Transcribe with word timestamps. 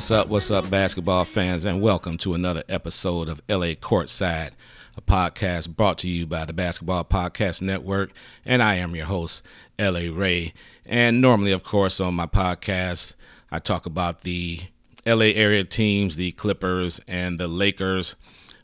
What's 0.00 0.10
up? 0.10 0.28
What's 0.28 0.50
up? 0.50 0.70
Basketball 0.70 1.26
fans? 1.26 1.66
And 1.66 1.82
welcome 1.82 2.16
to 2.18 2.32
another 2.32 2.64
episode 2.70 3.28
of 3.28 3.42
LA 3.50 3.74
Courtside, 3.74 4.52
a 4.96 5.02
podcast 5.02 5.76
brought 5.76 5.98
to 5.98 6.08
you 6.08 6.24
by 6.24 6.46
the 6.46 6.54
Basketball 6.54 7.04
Podcast 7.04 7.60
Network. 7.60 8.10
And 8.46 8.62
I 8.62 8.76
am 8.76 8.96
your 8.96 9.04
host, 9.04 9.44
LA 9.78 10.08
Ray. 10.10 10.54
And 10.86 11.20
normally, 11.20 11.52
of 11.52 11.64
course, 11.64 12.00
on 12.00 12.14
my 12.14 12.24
podcast, 12.24 13.14
I 13.52 13.58
talk 13.58 13.84
about 13.84 14.22
the 14.22 14.60
LA 15.04 15.26
area 15.34 15.64
teams, 15.64 16.16
the 16.16 16.32
Clippers 16.32 17.02
and 17.06 17.38
the 17.38 17.46
Lakers. 17.46 18.16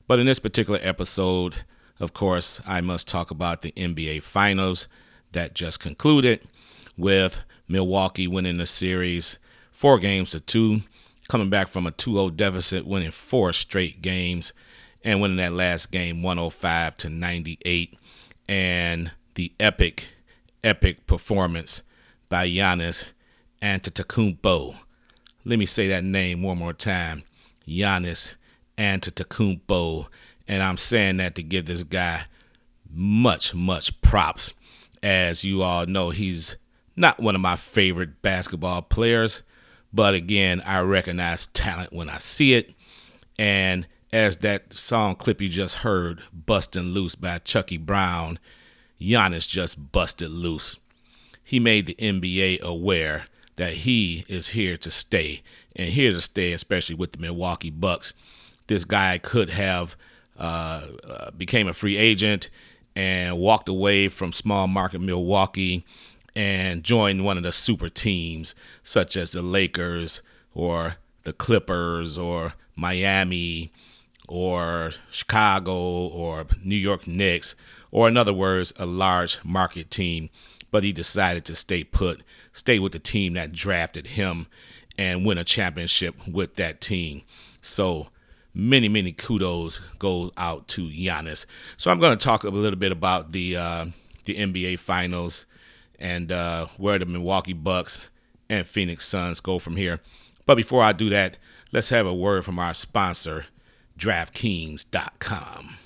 But 0.07 0.19
in 0.19 0.25
this 0.25 0.39
particular 0.39 0.80
episode, 0.83 1.57
of 2.01 2.15
course, 2.15 2.63
I 2.66 2.80
must 2.80 3.09
talk 3.09 3.30
about 3.30 3.61
the 3.61 3.73
NBA 3.73 4.23
Finals 4.23 4.89
that 5.33 5.53
just 5.53 5.80
concluded 5.80 6.49
with 6.97 7.45
Milwaukee 7.69 8.27
winning 8.27 8.57
the 8.57 8.65
series 8.65 9.39
four 9.71 9.99
games 9.99 10.30
to 10.30 10.41
two, 10.41 10.80
coming 11.29 11.51
back 11.51 11.69
from 11.69 11.87
a 11.87 11.91
2 11.91 12.15
0 12.15 12.30
deficit, 12.30 12.87
winning 12.87 13.11
four 13.11 13.53
straight 13.53 14.03
games, 14.03 14.53
and 15.05 15.21
winning 15.21 15.37
that 15.39 15.52
last 15.52 15.91
game 15.91 16.23
105 16.23 16.95
to 16.96 17.09
98. 17.09 17.99
And 18.49 19.13
the 19.35 19.52
epic, 19.59 20.09
epic 20.63 21.07
performance 21.07 21.82
by 22.29 22.49
Giannis 22.49 23.10
Antetokounmpo. 23.63 24.77
Let 25.45 25.59
me 25.59 25.66
say 25.66 25.88
that 25.88 26.04
name 26.04 26.43
one 26.43 26.59
more 26.59 26.73
time 26.73 27.23
Giannis 27.66 28.35
Antetokounmpo. 28.79 30.07
And 30.49 30.63
I'm 30.63 30.77
saying 30.77 31.16
that 31.16 31.35
to 31.37 31.43
give 31.43 31.66
this 31.66 31.82
guy 31.82 32.24
much, 32.88 33.54
much 33.54 34.01
props. 34.01 34.52
As 35.02 35.45
you 35.45 35.63
all 35.63 35.87
know, 35.87 36.10
he's 36.10 36.57
not 36.97 37.21
one 37.21 37.35
of 37.35 37.41
my 37.41 37.57
favorite 37.57 38.23
basketball 38.23 38.82
players, 38.82 39.43
but 39.97 40.15
again, 40.15 40.61
I 40.66 40.80
recognize 40.80 41.47
talent 41.49 41.93
when 41.93 42.11
I 42.11 42.19
see 42.19 42.52
it. 42.52 42.75
And 43.39 43.87
as 44.13 44.37
that 44.38 44.75
song 44.75 45.16
clip 45.16 45.41
you 45.41 45.49
just 45.49 45.77
heard, 45.77 46.21
Bustin' 46.33 46.93
Loose 46.93 47.15
by 47.15 47.38
Chucky 47.38 47.79
Brown, 47.79 48.38
Giannis 49.01 49.49
just 49.49 49.93
busted 49.93 50.30
loose. 50.30 50.79
He 51.43 51.59
made 51.59 51.87
the 51.87 51.95
NBA 51.95 52.61
aware 52.61 53.25
that 53.57 53.73
he 53.73 54.27
is 54.29 54.49
here 54.49 54.77
to 54.77 54.91
stay 54.91 55.43
and 55.75 55.88
here 55.95 56.13
to 56.13 56.21
stay, 56.21 56.53
especially 56.53 56.95
with 56.95 57.13
the 57.13 57.19
Milwaukee 57.19 57.71
Bucks. 57.71 58.13
This 58.66 58.85
guy 58.85 59.16
could 59.16 59.49
have 59.49 59.97
uh, 60.38 60.88
uh, 61.09 61.31
became 61.31 61.69
a 61.69 61.73
free 61.73 61.97
agent 61.97 62.51
and 62.95 63.38
walked 63.38 63.69
away 63.69 64.09
from 64.09 64.34
small 64.34 64.66
market 64.66 65.00
Milwaukee 65.00 65.87
and 66.37 66.84
join 66.84 67.25
one 67.25 67.38
of 67.38 67.42
the 67.42 67.50
super 67.50 67.88
teams, 67.88 68.54
such 68.82 69.16
as 69.16 69.31
the 69.31 69.41
Lakers 69.41 70.20
or 70.54 70.97
the 71.25 71.32
Clippers 71.32 72.19
or 72.19 72.53
Miami 72.76 73.72
or 74.28 74.92
Chicago 75.10 75.75
or 75.75 76.47
New 76.62 76.76
York 76.76 77.06
Knicks, 77.06 77.56
or 77.91 78.06
in 78.06 78.19
other 78.19 78.34
words, 78.34 78.75
a 78.76 78.84
large 78.84 79.42
market 79.42 79.91
team. 79.91 80.28
But 80.70 80.82
he 80.82 80.92
decided 80.92 81.46
to 81.46 81.54
stay 81.54 81.82
put, 81.82 82.22
stay 82.52 82.78
with 82.78 82.92
the 82.92 82.98
team 82.98 83.32
that 83.32 83.52
drafted 83.52 84.08
him, 84.08 84.46
and 84.98 85.25
win 85.25 85.38
a 85.38 85.44
championship 85.44 86.14
with 86.28 86.56
that 86.56 86.80
team. 86.82 87.22
So 87.62 88.08
many, 88.52 88.88
many 88.88 89.12
kudos 89.12 89.80
go 89.98 90.32
out 90.36 90.69
to 90.69 90.88
Giannis. 90.88 91.46
So 91.78 91.91
I'm 91.91 92.00
going 92.00 92.16
to 92.16 92.22
talk 92.22 92.44
a 92.44 92.50
little 92.50 92.78
bit 92.78 92.92
about 92.92 93.32
the 93.32 93.56
uh, 93.56 93.86
the 94.25 94.34
NBA 94.34 94.80
Finals 94.80 95.46
and 95.98 96.30
uh, 96.32 96.66
where 96.76 96.98
the 96.98 97.06
Milwaukee 97.06 97.52
Bucks 97.52 98.08
and 98.48 98.66
Phoenix 98.66 99.06
Suns 99.06 99.40
go 99.40 99.58
from 99.58 99.76
here. 99.76 100.00
But 100.44 100.56
before 100.56 100.82
I 100.82 100.92
do 100.92 101.08
that, 101.10 101.38
let's 101.72 101.90
have 101.90 102.06
a 102.06 102.14
word 102.14 102.44
from 102.44 102.58
our 102.58 102.74
sponsor, 102.74 103.46
DraftKings.com. 103.98 105.76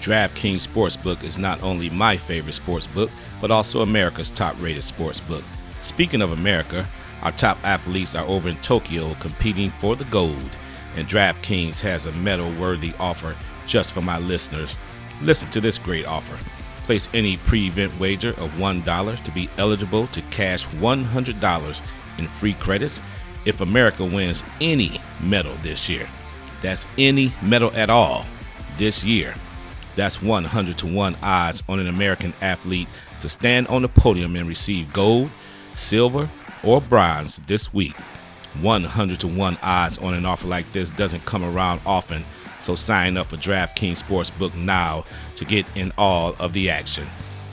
DraftKings 0.00 0.66
Sportsbook 0.66 1.22
is 1.22 1.38
not 1.38 1.62
only 1.62 1.88
my 1.90 2.16
favorite 2.16 2.56
sportsbook, 2.56 3.10
but 3.40 3.50
also 3.50 3.82
America's 3.82 4.30
top 4.30 4.60
rated 4.60 4.82
sportsbook. 4.82 5.44
Speaking 5.84 6.22
of 6.22 6.32
America, 6.32 6.86
our 7.22 7.32
top 7.32 7.56
athletes 7.64 8.16
are 8.16 8.26
over 8.26 8.48
in 8.48 8.56
Tokyo 8.56 9.14
competing 9.20 9.70
for 9.70 9.94
the 9.94 10.04
gold, 10.06 10.50
and 10.96 11.06
DraftKings 11.06 11.80
has 11.82 12.06
a 12.06 12.12
medal 12.12 12.52
worthy 12.60 12.92
offer 12.98 13.36
just 13.66 13.92
for 13.92 14.02
my 14.02 14.18
listeners. 14.18 14.76
Listen 15.22 15.48
to 15.50 15.60
this 15.60 15.78
great 15.78 16.06
offer. 16.06 16.36
Place 16.92 17.08
any 17.14 17.38
pre 17.38 17.68
event 17.68 17.98
wager 17.98 18.32
of 18.32 18.50
$1 18.58 19.24
to 19.24 19.30
be 19.30 19.48
eligible 19.56 20.08
to 20.08 20.20
cash 20.30 20.66
$100 20.66 21.82
in 22.18 22.26
free 22.26 22.52
credits 22.52 23.00
if 23.46 23.62
America 23.62 24.04
wins 24.04 24.42
any 24.60 25.00
medal 25.22 25.54
this 25.62 25.88
year. 25.88 26.06
That's 26.60 26.84
any 26.98 27.32
medal 27.40 27.72
at 27.74 27.88
all 27.88 28.26
this 28.76 29.02
year. 29.02 29.32
That's 29.96 30.20
100 30.20 30.76
to 30.76 30.86
1 30.86 31.16
odds 31.22 31.62
on 31.66 31.80
an 31.80 31.86
American 31.86 32.34
athlete 32.42 32.88
to 33.22 33.28
stand 33.30 33.68
on 33.68 33.80
the 33.80 33.88
podium 33.88 34.36
and 34.36 34.46
receive 34.46 34.92
gold, 34.92 35.30
silver, 35.74 36.28
or 36.62 36.82
bronze 36.82 37.38
this 37.46 37.72
week. 37.72 37.96
100 38.60 39.18
to 39.20 39.28
1 39.28 39.56
odds 39.62 39.96
on 39.96 40.12
an 40.12 40.26
offer 40.26 40.46
like 40.46 40.70
this 40.72 40.90
doesn't 40.90 41.24
come 41.24 41.42
around 41.42 41.80
often 41.86 42.22
so 42.62 42.74
sign 42.74 43.16
up 43.16 43.26
for 43.26 43.36
DraftKings 43.36 44.02
Sportsbook 44.02 44.54
now 44.54 45.04
to 45.36 45.44
get 45.44 45.66
in 45.74 45.92
all 45.98 46.34
of 46.38 46.52
the 46.52 46.70
action. 46.70 47.06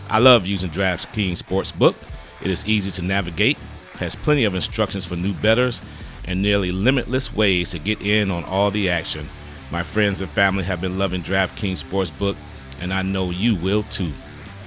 I 0.10 0.20
love 0.20 0.48
using 0.48 0.70
DraftKings 0.70 1.42
Sportsbook. 1.42 1.96
It 2.42 2.52
is 2.52 2.68
easy 2.68 2.92
to 2.92 3.02
navigate, 3.02 3.58
has 4.00 4.16
plenty 4.16 4.46
of 4.46 4.56
instructions 4.56 5.06
for 5.06 5.16
new 5.16 5.34
bettors, 5.34 5.82
and 6.26 6.42
nearly 6.42 6.72
limitless 6.72 7.34
ways 7.34 7.72
to 7.72 7.80
get 7.80 8.02
in 8.02 8.32
on 8.32 8.44
all 8.46 8.72
the 8.72 8.90
action. 8.90 9.26
My 9.72 9.84
friends 9.84 10.22
and 10.22 10.30
family 10.30 10.64
have 10.64 10.82
been 10.82 10.98
loving 10.98 11.22
DraftKings 11.22 11.84
Sportsbook, 11.84 12.36
and 12.82 12.94
I 12.94 13.02
know 13.02 13.32
you 13.32 13.56
will 13.56 13.84
too. 13.84 14.12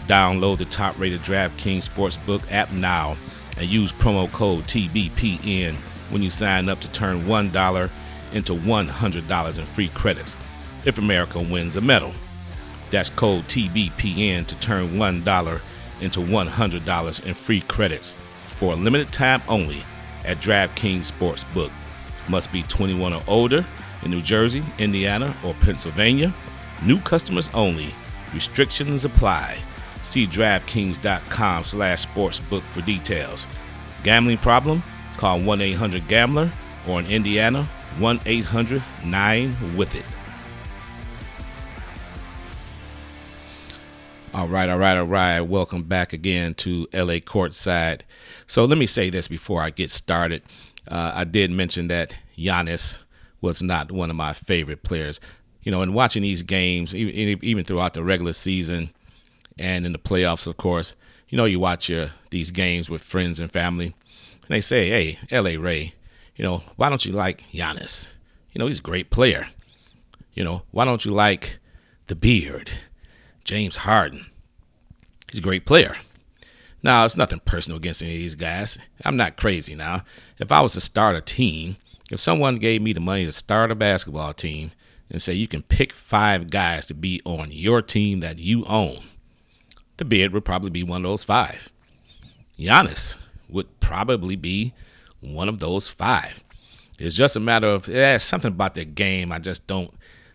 Download 0.06 0.58
the 0.58 0.64
top 0.64 0.98
rated 0.98 1.20
DraftKings 1.20 1.88
Sportsbook 1.88 2.42
app 2.50 2.72
now 2.72 3.16
and 3.56 3.68
use 3.68 3.92
promo 3.92 4.30
code 4.32 4.64
TBPN 4.64 5.74
when 6.10 6.22
you 6.22 6.30
sign 6.30 6.68
up 6.68 6.80
to 6.80 6.92
turn 6.92 7.22
$1 7.22 7.90
into 8.34 8.54
$100 8.54 9.58
in 9.58 9.64
free 9.64 9.88
credits 9.88 10.36
if 10.84 10.98
America 10.98 11.38
wins 11.38 11.76
a 11.76 11.80
medal. 11.80 12.12
That's 12.90 13.08
code 13.08 13.44
TBPN 13.44 14.46
to 14.46 14.54
turn 14.60 14.88
$1 14.90 15.60
into 16.00 16.20
$100 16.20 17.26
in 17.26 17.34
free 17.34 17.60
credits 17.62 18.12
for 18.12 18.72
a 18.72 18.76
limited 18.76 19.12
time 19.12 19.42
only 19.48 19.82
at 20.24 20.36
DraftKings 20.38 21.10
Sportsbook. 21.10 21.70
Must 22.28 22.52
be 22.52 22.62
21 22.64 23.12
or 23.12 23.22
older 23.26 23.64
in 24.02 24.10
New 24.10 24.22
Jersey, 24.22 24.62
Indiana, 24.78 25.34
or 25.44 25.54
Pennsylvania. 25.54 26.32
New 26.84 26.98
customers 27.00 27.50
only. 27.54 27.88
Restrictions 28.34 29.04
apply. 29.04 29.56
See 30.00 30.26
DraftKings.com 30.26 31.64
slash 31.64 32.06
sportsbook 32.06 32.62
for 32.62 32.82
details. 32.82 33.46
Gambling 34.02 34.38
problem? 34.38 34.82
Call 35.16 35.38
1-800-GAMBLER 35.40 36.50
or 36.88 37.00
in 37.00 37.06
Indiana, 37.06 37.68
1 37.98 38.20
800 38.24 38.82
9 39.04 39.76
with 39.76 39.94
it. 39.94 40.04
All 44.34 44.48
right, 44.48 44.70
all 44.70 44.78
right, 44.78 44.96
all 44.96 45.04
right. 45.04 45.40
Welcome 45.42 45.82
back 45.82 46.14
again 46.14 46.54
to 46.54 46.88
LA 46.94 47.20
Courtside. 47.20 48.00
So 48.46 48.64
let 48.64 48.78
me 48.78 48.86
say 48.86 49.10
this 49.10 49.28
before 49.28 49.60
I 49.60 49.68
get 49.68 49.90
started. 49.90 50.42
Uh, 50.88 51.12
I 51.14 51.24
did 51.24 51.50
mention 51.50 51.88
that 51.88 52.16
Giannis 52.36 53.00
was 53.42 53.62
not 53.62 53.92
one 53.92 54.08
of 54.08 54.16
my 54.16 54.32
favorite 54.32 54.82
players. 54.82 55.20
You 55.62 55.70
know, 55.70 55.82
in 55.82 55.92
watching 55.92 56.22
these 56.22 56.42
games, 56.42 56.94
even, 56.94 57.44
even 57.44 57.64
throughout 57.64 57.92
the 57.92 58.02
regular 58.02 58.32
season 58.32 58.90
and 59.58 59.84
in 59.84 59.92
the 59.92 59.98
playoffs, 59.98 60.46
of 60.46 60.56
course, 60.56 60.96
you 61.28 61.36
know, 61.36 61.44
you 61.44 61.60
watch 61.60 61.90
your 61.90 62.12
these 62.30 62.50
games 62.50 62.88
with 62.88 63.02
friends 63.02 63.38
and 63.38 63.52
family, 63.52 63.86
and 63.86 64.48
they 64.48 64.60
say, 64.60 64.88
"Hey, 64.88 65.18
LA 65.30 65.62
Ray, 65.62 65.94
you 66.36 66.44
know, 66.44 66.62
why 66.76 66.88
don't 66.88 67.04
you 67.04 67.12
like 67.12 67.44
Giannis? 67.52 68.16
You 68.52 68.58
know, 68.58 68.66
he's 68.66 68.78
a 68.78 68.82
great 68.82 69.10
player. 69.10 69.46
You 70.34 70.44
know, 70.44 70.62
why 70.70 70.84
don't 70.84 71.04
you 71.04 71.10
like 71.10 71.58
the 72.06 72.16
beard, 72.16 72.70
James 73.44 73.76
Harden? 73.76 74.26
He's 75.30 75.38
a 75.38 75.42
great 75.42 75.66
player. 75.66 75.96
Now, 76.82 77.04
it's 77.04 77.16
nothing 77.16 77.40
personal 77.44 77.76
against 77.76 78.02
any 78.02 78.12
of 78.12 78.18
these 78.18 78.34
guys. 78.34 78.78
I'm 79.04 79.16
not 79.16 79.36
crazy 79.36 79.74
now. 79.74 80.02
If 80.38 80.50
I 80.50 80.60
was 80.60 80.72
to 80.72 80.80
start 80.80 81.16
a 81.16 81.20
team, 81.20 81.76
if 82.10 82.18
someone 82.18 82.56
gave 82.56 82.82
me 82.82 82.92
the 82.92 83.00
money 83.00 83.24
to 83.24 83.32
start 83.32 83.70
a 83.70 83.74
basketball 83.74 84.34
team 84.34 84.72
and 85.08 85.22
say 85.22 85.32
you 85.32 85.46
can 85.46 85.62
pick 85.62 85.92
five 85.92 86.50
guys 86.50 86.86
to 86.86 86.94
be 86.94 87.20
on 87.24 87.52
your 87.52 87.82
team 87.82 88.20
that 88.20 88.38
you 88.38 88.64
own, 88.66 88.98
the 89.98 90.04
beard 90.04 90.32
would 90.32 90.44
probably 90.44 90.70
be 90.70 90.82
one 90.82 91.04
of 91.04 91.10
those 91.10 91.24
five. 91.24 91.70
Giannis 92.58 93.16
would 93.48 93.80
probably 93.80 94.36
be 94.36 94.74
one 95.22 95.48
of 95.48 95.60
those 95.60 95.88
five. 95.88 96.44
It's 96.98 97.16
just 97.16 97.36
a 97.36 97.40
matter 97.40 97.66
of 97.66 97.88
yeah, 97.88 98.18
something 98.18 98.52
about 98.52 98.74
their 98.74 98.84
game 98.84 99.32
I 99.32 99.38
just 99.38 99.66
don't 99.66 99.92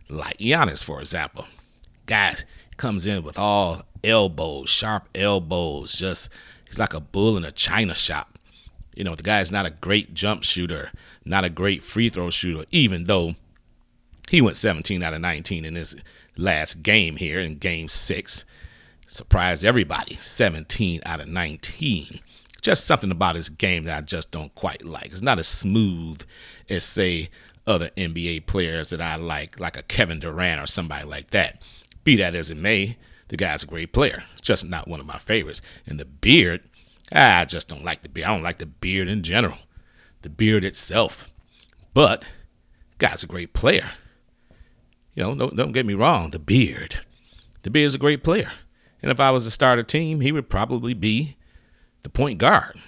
like. 0.10 0.38
Giannis, 0.38 0.84
for 0.84 1.00
example, 1.00 1.46
guys 2.08 2.46
comes 2.78 3.06
in 3.06 3.24
with 3.24 3.38
all 3.38 3.84
elbows, 4.04 4.70
sharp 4.70 5.08
elbows. 5.14 5.94
Just 5.94 6.30
he's 6.66 6.80
like 6.80 6.94
a 6.94 7.00
bull 7.00 7.38
in 7.38 7.46
a 7.46 7.52
china 7.52 7.94
shop. 7.94 8.38
You 8.96 9.04
know, 9.04 9.16
the 9.16 9.24
guy's 9.24 9.52
not 9.52 9.66
a 9.66 9.72
great 9.72 10.14
jump 10.14 10.44
shooter, 10.44 10.92
not 11.24 11.46
a 11.46 11.50
great 11.50 11.84
free 11.84 12.10
throw 12.10 12.32
shooter, 12.32 12.66
even 12.72 13.04
though 13.04 13.36
he 14.30 14.42
went 14.42 14.58
17 14.58 15.04
out 15.04 15.14
of 15.14 15.22
19 15.22 15.66
in 15.66 15.76
his 15.76 15.96
last 16.36 16.82
game 16.84 17.18
here 17.18 17.40
in 17.40 17.56
game 17.56 17.88
six. 17.88 18.44
Surprised 19.06 19.64
everybody, 19.64 20.16
17 20.16 21.02
out 21.06 21.22
of 21.22 21.28
19. 21.28 22.20
Just 22.62 22.86
something 22.86 23.12
about 23.12 23.36
his 23.36 23.50
game 23.50 23.84
that 23.86 23.98
I 23.98 24.02
just 24.02 24.32
don't 24.32 24.54
quite 24.56 24.84
like. 24.84 25.08
It's 25.08 25.22
not 25.22 25.40
as 25.40 25.48
smooth 25.48 26.24
as, 26.70 26.84
say, 26.84 27.30
other 27.66 27.90
NBA 27.98 28.46
players 28.46 28.90
that 28.90 29.02
I 29.02 29.16
like, 29.16 29.60
like 29.60 29.78
a 29.78 29.84
Kevin 29.84 30.20
Durant 30.20 30.62
or 30.62 30.68
somebody 30.68 31.06
like 31.06 31.32
that. 31.32 31.62
Be 32.04 32.16
that 32.16 32.34
as 32.34 32.50
it 32.50 32.58
may, 32.58 32.98
the 33.28 33.38
guy's 33.38 33.64
a 33.64 33.68
great 33.68 33.92
player. 33.92 34.24
It's 34.34 34.42
just 34.42 34.66
not 34.66 34.88
one 34.88 35.00
of 35.00 35.06
my 35.06 35.18
favorites. 35.18 35.62
And 35.86 36.00
the 36.00 36.06
beard, 36.06 36.64
I 37.12 37.46
just 37.46 37.68
don't 37.68 37.84
like 37.84 38.02
the 38.02 38.10
beard. 38.10 38.28
I 38.28 38.34
don't 38.34 38.44
like 38.44 38.58
the 38.58 38.66
beard 38.66 39.08
in 39.08 39.24
general, 39.24 39.58
the 40.22 40.30
beard 40.30 40.64
itself. 40.64 41.30
But 41.94 42.24
guy's 42.98 43.24
a 43.24 43.28
great 43.28 43.54
player. 43.54 43.92
You 45.14 45.24
know, 45.24 45.36
don't, 45.36 45.56
don't 45.56 45.72
get 45.72 45.86
me 45.86 45.94
wrong, 45.94 46.30
the 46.30 46.40
beard. 46.40 47.00
The 47.64 47.70
beard's 47.70 47.96
a 47.96 48.00
great 48.00 48.24
player. 48.24 48.52
And 49.02 49.12
if 49.12 49.20
I 49.20 49.32
was 49.32 49.44
to 49.46 49.52
start 49.52 49.80
a 49.80 49.84
team, 49.84 50.22
he 50.22 50.32
would 50.32 50.50
probably 50.50 50.94
be 50.94 51.37
the 52.04 52.10
point 52.10 52.40
guard. 52.40 52.80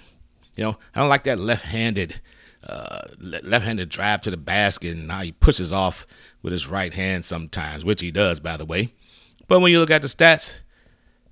You 0.56 0.64
know, 0.64 0.78
I 0.94 1.00
don't 1.00 1.08
like 1.08 1.24
that 1.24 1.38
left-handed 1.38 2.20
uh, 2.62 3.02
left-handed 3.18 3.88
drive 3.88 4.20
to 4.20 4.30
the 4.30 4.36
basket 4.36 4.96
and 4.96 5.10
how 5.10 5.22
he 5.22 5.32
pushes 5.32 5.72
off 5.72 6.06
with 6.42 6.52
his 6.52 6.66
right 6.66 6.92
hand 6.92 7.24
sometimes, 7.24 7.84
which 7.84 8.02
he 8.02 8.10
does, 8.10 8.38
by 8.38 8.56
the 8.56 8.66
way. 8.66 8.92
But 9.48 9.60
when 9.60 9.72
you 9.72 9.78
look 9.78 9.90
at 9.90 10.02
the 10.02 10.08
stats, 10.08 10.60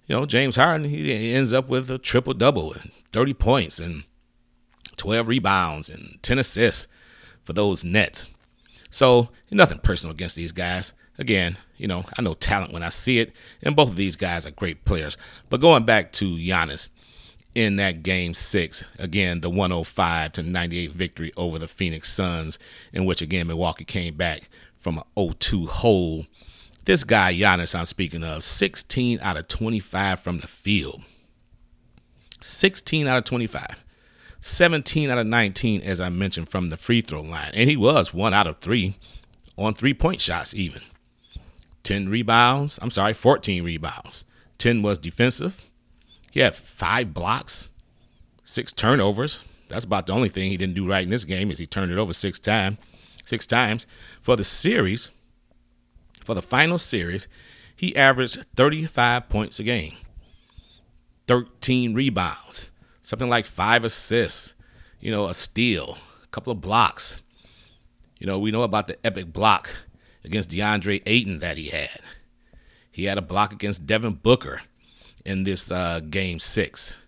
you 0.07 0.17
know, 0.17 0.25
James 0.25 0.57
Harden, 0.57 0.89
he 0.89 1.35
ends 1.35 1.53
up 1.53 1.69
with 1.69 1.91
a 1.91 1.99
triple 1.99 2.33
double 2.33 2.73
and 2.73 2.91
30 3.13 3.35
points 3.35 3.79
and 3.79 4.05
12 4.97 5.29
rebounds 5.29 5.91
and 5.91 6.19
10 6.23 6.39
assists 6.39 6.89
for 7.45 7.53
those 7.53 7.85
Nets. 7.85 8.31
So, 8.91 9.29
nothing 9.51 9.79
personal 9.79 10.15
against 10.15 10.35
these 10.35 10.53
guys. 10.53 10.95
Again, 11.19 11.59
you 11.77 11.87
know, 11.87 12.05
I 12.17 12.23
know 12.23 12.35
talent 12.35 12.73
when 12.73 12.83
I 12.83 12.89
see 12.89 13.19
it, 13.19 13.33
and 13.63 13.77
both 13.77 13.91
of 13.91 13.97
these 13.97 14.17
guys 14.17 14.47
are 14.47 14.51
great 14.51 14.85
players. 14.85 15.19
But 15.51 15.61
going 15.61 15.85
back 15.85 16.11
to 16.13 16.37
Giannis, 16.37 16.89
in 17.55 17.77
that 17.77 18.03
game 18.03 18.35
six. 18.35 18.85
Again, 18.99 19.41
the 19.41 19.51
105 19.51 20.33
to 20.33 20.43
98 20.43 20.93
victory 20.93 21.33
over 21.37 21.59
the 21.59 21.69
Phoenix 21.69 22.13
Suns, 22.13 22.59
in 22.93 23.05
which 23.05 23.23
again 23.23 23.47
Milwaukee 23.47 23.85
came 23.85 24.15
back 24.15 24.49
from 24.75 24.99
an 24.99 25.05
0-2 25.17 25.69
hole. 25.69 26.27
This 26.85 27.05
guy 27.05 27.35
Giannis, 27.35 27.75
I'm 27.75 27.87
speaking 27.87 28.25
of, 28.25 28.43
16 28.43 29.19
out 29.21 29.37
of 29.37 29.49
25 29.49 30.21
from 30.21 30.39
the 30.41 30.47
field. 30.47 31.03
16 32.41 33.07
out 33.07 33.19
of 33.19 33.25
25. 33.25 33.85
17 34.41 35.11
out 35.11 35.19
of 35.19 35.27
19, 35.27 35.83
as 35.83 36.01
I 36.01 36.09
mentioned, 36.09 36.49
from 36.49 36.69
the 36.69 36.77
free 36.77 37.01
throw 37.01 37.21
line. 37.21 37.51
And 37.55 37.69
he 37.69 37.77
was 37.77 38.15
one 38.15 38.33
out 38.33 38.47
of 38.47 38.59
three 38.59 38.97
on 39.57 39.75
three 39.75 39.95
point 39.95 40.21
shots, 40.21 40.55
even. 40.55 40.83
10 41.83 42.09
rebounds. 42.09 42.79
I'm 42.81 42.91
sorry, 42.91 43.15
14 43.15 43.65
rebounds. 43.65 44.25
10 44.59 44.83
was 44.83 44.99
defensive. 44.99 45.68
He 46.31 46.41
had 46.41 46.55
five 46.55 47.15
blocks, 47.15 47.71
six 48.45 48.73
turnovers. 48.73 49.45
That's 49.69 49.85
about 49.85 50.07
the 50.07 50.13
only 50.13 50.29
thing 50.29 50.51
he 50.51 50.57
didn't 50.57 50.75
do 50.75 50.89
right 50.89 51.03
in 51.03 51.11
this 51.11 51.25
game 51.25 51.51
is 51.51 51.59
he 51.59 51.67
turned 51.67 51.93
it 51.93 51.99
over 51.99 52.13
six 52.13 52.39
times. 52.39 52.79
Six 53.25 53.47
times 53.47 53.87
for 54.21 54.37
the 54.37 54.45
series. 54.45 55.11
For 56.25 56.35
the 56.35 56.43
final 56.43 56.79
series, 56.79 57.27
he 57.75 57.97
averaged 57.97 58.45
35 58.55 59.31
points 59.31 59.59
a 59.59 59.63
game, 59.63 59.95
13 61.27 61.95
rebounds, 61.95 62.71
something 63.01 63.31
like 63.31 63.47
five 63.47 63.83
assists, 63.83 64.55
you 65.01 65.11
know, 65.11 65.29
a 65.29 65.33
steal, 65.33 65.97
a 66.23 66.27
couple 66.27 66.51
of 66.51 66.61
blocks. 66.61 67.23
You 68.19 68.27
know, 68.27 68.39
we 68.39 68.51
know 68.51 68.63
about 68.63 68.89
the 68.89 68.99
epic 69.07 69.33
block 69.33 69.71
against 70.23 70.51
DeAndre 70.51 71.03
Ayton 71.07 71.39
that 71.39 71.57
he 71.57 71.69
had. 71.69 72.01
He 72.91 73.05
had 73.05 73.17
a 73.17 73.23
block 73.23 73.53
against 73.53 73.87
Devin 73.87 74.15
Booker 74.15 74.63
in 75.25 75.45
this 75.45 75.71
uh, 75.71 76.01
game 76.01 76.39
six. 76.39 76.99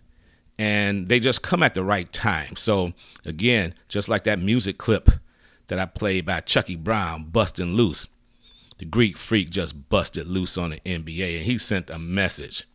And 0.57 1.09
they 1.09 1.19
just 1.19 1.41
come 1.41 1.63
at 1.63 1.73
the 1.73 1.83
right 1.83 2.11
time. 2.11 2.55
So, 2.55 2.93
again, 3.25 3.73
just 3.87 4.09
like 4.09 4.25
that 4.25 4.39
music 4.39 4.77
clip 4.77 5.09
that 5.67 5.79
I 5.79 5.85
played 5.85 6.25
by 6.25 6.41
Chucky 6.41 6.75
Brown, 6.75 7.23
Busting 7.23 7.73
Loose, 7.73 8.07
the 8.77 8.85
Greek 8.85 9.17
freak 9.17 9.49
just 9.49 9.89
busted 9.89 10.27
loose 10.27 10.57
on 10.57 10.71
the 10.71 10.79
NBA. 10.79 11.37
And 11.37 11.45
he 11.45 11.57
sent 11.57 11.89
a 11.89 11.99
message 11.99 12.67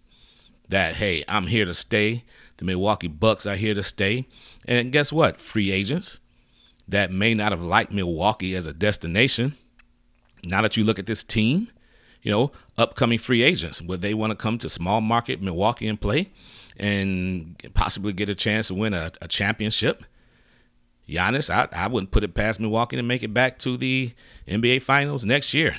that, 0.68 0.94
hey, 0.94 1.24
I'm 1.28 1.48
here 1.48 1.64
to 1.64 1.74
stay. 1.74 2.24
The 2.58 2.64
Milwaukee 2.64 3.08
Bucks 3.08 3.46
are 3.46 3.56
here 3.56 3.74
to 3.74 3.82
stay. 3.82 4.26
And 4.66 4.92
guess 4.92 5.12
what? 5.12 5.38
Free 5.38 5.70
agents 5.70 6.18
that 6.88 7.10
may 7.10 7.34
not 7.34 7.52
have 7.52 7.62
liked 7.62 7.92
Milwaukee 7.92 8.54
as 8.54 8.66
a 8.66 8.72
destination. 8.72 9.56
Now 10.44 10.62
that 10.62 10.76
you 10.76 10.84
look 10.84 10.98
at 10.98 11.06
this 11.06 11.24
team, 11.24 11.70
you 12.26 12.32
know, 12.32 12.50
upcoming 12.76 13.20
free 13.20 13.44
agents. 13.44 13.80
Would 13.80 14.00
they 14.00 14.12
want 14.12 14.32
to 14.32 14.36
come 14.36 14.58
to 14.58 14.68
small 14.68 15.00
market 15.00 15.40
Milwaukee 15.40 15.86
and 15.86 15.98
play 15.98 16.32
and 16.76 17.54
possibly 17.72 18.12
get 18.12 18.28
a 18.28 18.34
chance 18.34 18.66
to 18.66 18.74
win 18.74 18.94
a, 18.94 19.12
a 19.22 19.28
championship? 19.28 20.02
Giannis, 21.08 21.48
I, 21.48 21.68
I 21.72 21.86
wouldn't 21.86 22.10
put 22.10 22.24
it 22.24 22.34
past 22.34 22.58
Milwaukee 22.58 22.96
to 22.96 23.02
make 23.04 23.22
it 23.22 23.32
back 23.32 23.60
to 23.60 23.76
the 23.76 24.10
NBA 24.48 24.82
Finals 24.82 25.24
next 25.24 25.54
year. 25.54 25.76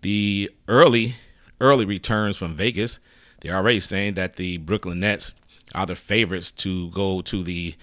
The 0.00 0.50
early, 0.66 1.16
early 1.60 1.84
returns 1.84 2.38
from 2.38 2.54
Vegas, 2.54 2.98
they're 3.42 3.54
already 3.54 3.80
saying 3.80 4.14
that 4.14 4.36
the 4.36 4.56
Brooklyn 4.56 5.00
Nets 5.00 5.34
are 5.74 5.84
the 5.84 5.94
favorites 5.94 6.50
to 6.52 6.88
go 6.92 7.20
to 7.20 7.42
the 7.42 7.74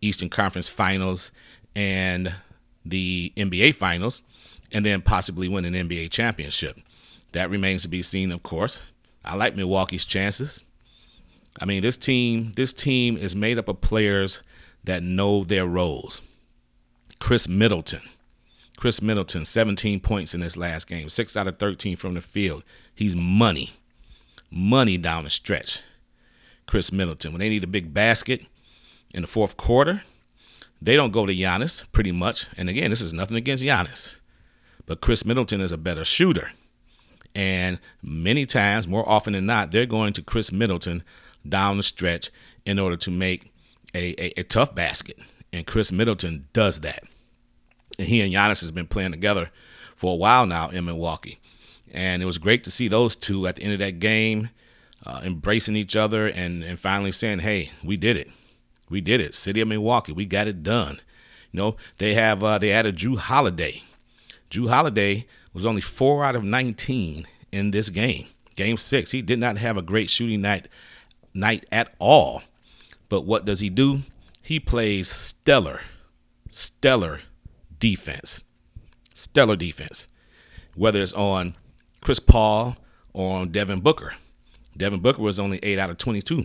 Eastern 0.00 0.28
Conference 0.28 0.68
Finals 0.68 1.32
and 1.74 2.32
the 2.84 3.32
NBA 3.36 3.74
Finals, 3.74 4.22
and 4.70 4.86
then 4.86 5.02
possibly 5.02 5.48
win 5.48 5.64
an 5.64 5.74
NBA 5.74 6.12
championship. 6.12 6.78
That 7.36 7.50
remains 7.50 7.82
to 7.82 7.88
be 7.88 8.00
seen, 8.00 8.32
of 8.32 8.42
course. 8.42 8.92
I 9.22 9.36
like 9.36 9.56
Milwaukee's 9.56 10.06
chances. 10.06 10.64
I 11.60 11.66
mean, 11.66 11.82
this 11.82 11.98
team, 11.98 12.52
this 12.56 12.72
team 12.72 13.18
is 13.18 13.36
made 13.36 13.58
up 13.58 13.68
of 13.68 13.82
players 13.82 14.40
that 14.84 15.02
know 15.02 15.44
their 15.44 15.66
roles. 15.66 16.22
Khris 17.20 17.46
Middleton. 17.46 18.00
Khris 18.78 19.02
Middleton, 19.02 19.44
17 19.44 20.00
points 20.00 20.32
in 20.32 20.40
this 20.40 20.56
last 20.56 20.86
game, 20.86 21.10
6 21.10 21.36
out 21.36 21.46
of 21.46 21.58
13 21.58 21.96
from 21.96 22.14
the 22.14 22.22
field. 22.22 22.62
He's 22.94 23.14
money. 23.14 23.74
Money 24.50 24.96
down 24.96 25.24
the 25.24 25.30
stretch. 25.30 25.82
Khris 26.66 26.90
Middleton. 26.90 27.32
When 27.32 27.40
they 27.40 27.50
need 27.50 27.64
a 27.64 27.66
big 27.66 27.92
basket 27.92 28.46
in 29.12 29.20
the 29.20 29.28
fourth 29.28 29.58
quarter, 29.58 30.04
they 30.80 30.96
don't 30.96 31.12
go 31.12 31.26
to 31.26 31.34
Giannis 31.34 31.84
pretty 31.92 32.12
much. 32.12 32.46
And 32.56 32.70
again, 32.70 32.88
this 32.88 33.02
is 33.02 33.12
nothing 33.12 33.36
against 33.36 33.62
Giannis. 33.62 34.20
But 34.86 35.02
Khris 35.02 35.26
Middleton 35.26 35.60
is 35.60 35.70
a 35.70 35.76
better 35.76 36.02
shooter. 36.06 36.52
And 37.36 37.78
many 38.02 38.46
times, 38.46 38.88
more 38.88 39.06
often 39.06 39.34
than 39.34 39.44
not, 39.44 39.70
they're 39.70 39.84
going 39.84 40.14
to 40.14 40.22
Khris 40.22 40.50
Middleton 40.50 41.02
down 41.46 41.76
the 41.76 41.82
stretch 41.82 42.30
in 42.64 42.78
order 42.78 42.96
to 42.96 43.10
make 43.10 43.52
a, 43.94 44.14
a, 44.18 44.40
a 44.40 44.42
tough 44.42 44.74
basket. 44.74 45.18
And 45.52 45.66
Khris 45.66 45.92
Middleton 45.92 46.48
does 46.54 46.80
that. 46.80 47.04
And 47.98 48.08
he 48.08 48.22
and 48.22 48.32
Giannis 48.32 48.62
has 48.62 48.72
been 48.72 48.86
playing 48.86 49.10
together 49.10 49.50
for 49.94 50.14
a 50.14 50.16
while 50.16 50.46
now 50.46 50.70
in 50.70 50.86
Milwaukee. 50.86 51.38
And 51.92 52.22
it 52.22 52.26
was 52.26 52.38
great 52.38 52.64
to 52.64 52.70
see 52.70 52.88
those 52.88 53.14
two 53.14 53.46
at 53.46 53.56
the 53.56 53.64
end 53.64 53.74
of 53.74 53.80
that 53.80 53.98
game 53.98 54.48
uh, 55.04 55.20
embracing 55.22 55.76
each 55.76 55.94
other 55.94 56.26
and, 56.26 56.64
and 56.64 56.78
finally 56.78 57.12
saying, 57.12 57.40
hey, 57.40 57.70
we 57.84 57.98
did 57.98 58.16
it. 58.16 58.30
We 58.88 59.02
did 59.02 59.20
it. 59.20 59.34
City 59.34 59.60
of 59.60 59.68
Milwaukee, 59.68 60.12
we 60.12 60.24
got 60.24 60.48
it 60.48 60.62
done. 60.62 61.00
You 61.52 61.58
know, 61.58 61.76
they 61.98 62.14
have 62.14 62.42
uh, 62.42 62.56
they 62.56 62.72
added 62.72 62.96
Jrue 62.96 63.18
Holiday. 63.18 63.82
Jrue 64.50 64.70
Holiday 64.70 65.26
was 65.56 65.64
only 65.64 65.80
four 65.80 66.22
out 66.22 66.36
of 66.36 66.44
19 66.44 67.26
in 67.50 67.70
this 67.70 67.88
game. 67.88 68.26
Game 68.56 68.76
six, 68.76 69.12
he 69.12 69.22
did 69.22 69.38
not 69.38 69.56
have 69.56 69.78
a 69.78 69.82
great 69.82 70.10
shooting 70.10 70.42
night 70.42 70.68
night 71.32 71.64
at 71.72 71.94
all. 71.98 72.42
But 73.08 73.22
what 73.22 73.46
does 73.46 73.60
he 73.60 73.70
do? 73.70 74.00
He 74.42 74.60
plays 74.60 75.08
stellar, 75.08 75.80
stellar 76.50 77.20
defense. 77.78 78.44
Stellar 79.14 79.56
defense. 79.56 80.08
Whether 80.74 81.00
it's 81.00 81.14
on 81.14 81.54
Chris 82.02 82.18
Paul 82.20 82.76
or 83.14 83.38
on 83.38 83.48
Devin 83.48 83.80
Booker. 83.80 84.14
Devin 84.76 85.00
Booker 85.00 85.22
was 85.22 85.38
only 85.38 85.58
8 85.62 85.78
out 85.78 85.88
of 85.88 85.96
22 85.96 86.44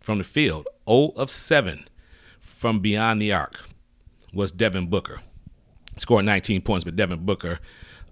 from 0.00 0.18
the 0.18 0.24
field. 0.24 0.66
0 0.88 1.12
of 1.14 1.30
7 1.30 1.84
from 2.40 2.80
beyond 2.80 3.22
the 3.22 3.32
arc 3.32 3.68
was 4.34 4.50
Devin 4.50 4.88
Booker. 4.88 5.20
Scored 5.96 6.24
19 6.24 6.62
points, 6.62 6.82
but 6.82 6.96
Devin 6.96 7.24
Booker 7.24 7.60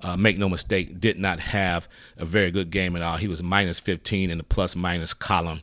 uh, 0.02 0.16
make 0.16 0.38
no 0.38 0.48
mistake, 0.48 1.00
did 1.00 1.18
not 1.18 1.40
have 1.40 1.88
a 2.16 2.24
very 2.24 2.50
good 2.50 2.70
game 2.70 2.94
at 2.96 3.02
all. 3.02 3.16
He 3.16 3.28
was 3.28 3.42
minus 3.42 3.80
15 3.80 4.30
in 4.30 4.38
the 4.38 4.44
plus 4.44 4.76
minus 4.76 5.14
column. 5.14 5.62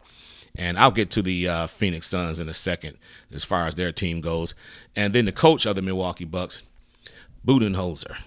And 0.55 0.77
I'll 0.77 0.91
get 0.91 1.11
to 1.11 1.21
the 1.21 1.47
uh, 1.47 1.67
Phoenix 1.67 2.07
Suns 2.07 2.39
in 2.39 2.49
a 2.49 2.53
second 2.53 2.97
as 3.31 3.43
far 3.43 3.67
as 3.67 3.75
their 3.75 3.91
team 3.91 4.19
goes. 4.19 4.53
And 4.95 5.13
then 5.13 5.25
the 5.25 5.31
coach 5.31 5.65
of 5.65 5.75
the 5.75 5.81
Milwaukee 5.81 6.25
Bucks, 6.25 6.63
Budenholzer. 7.45 8.17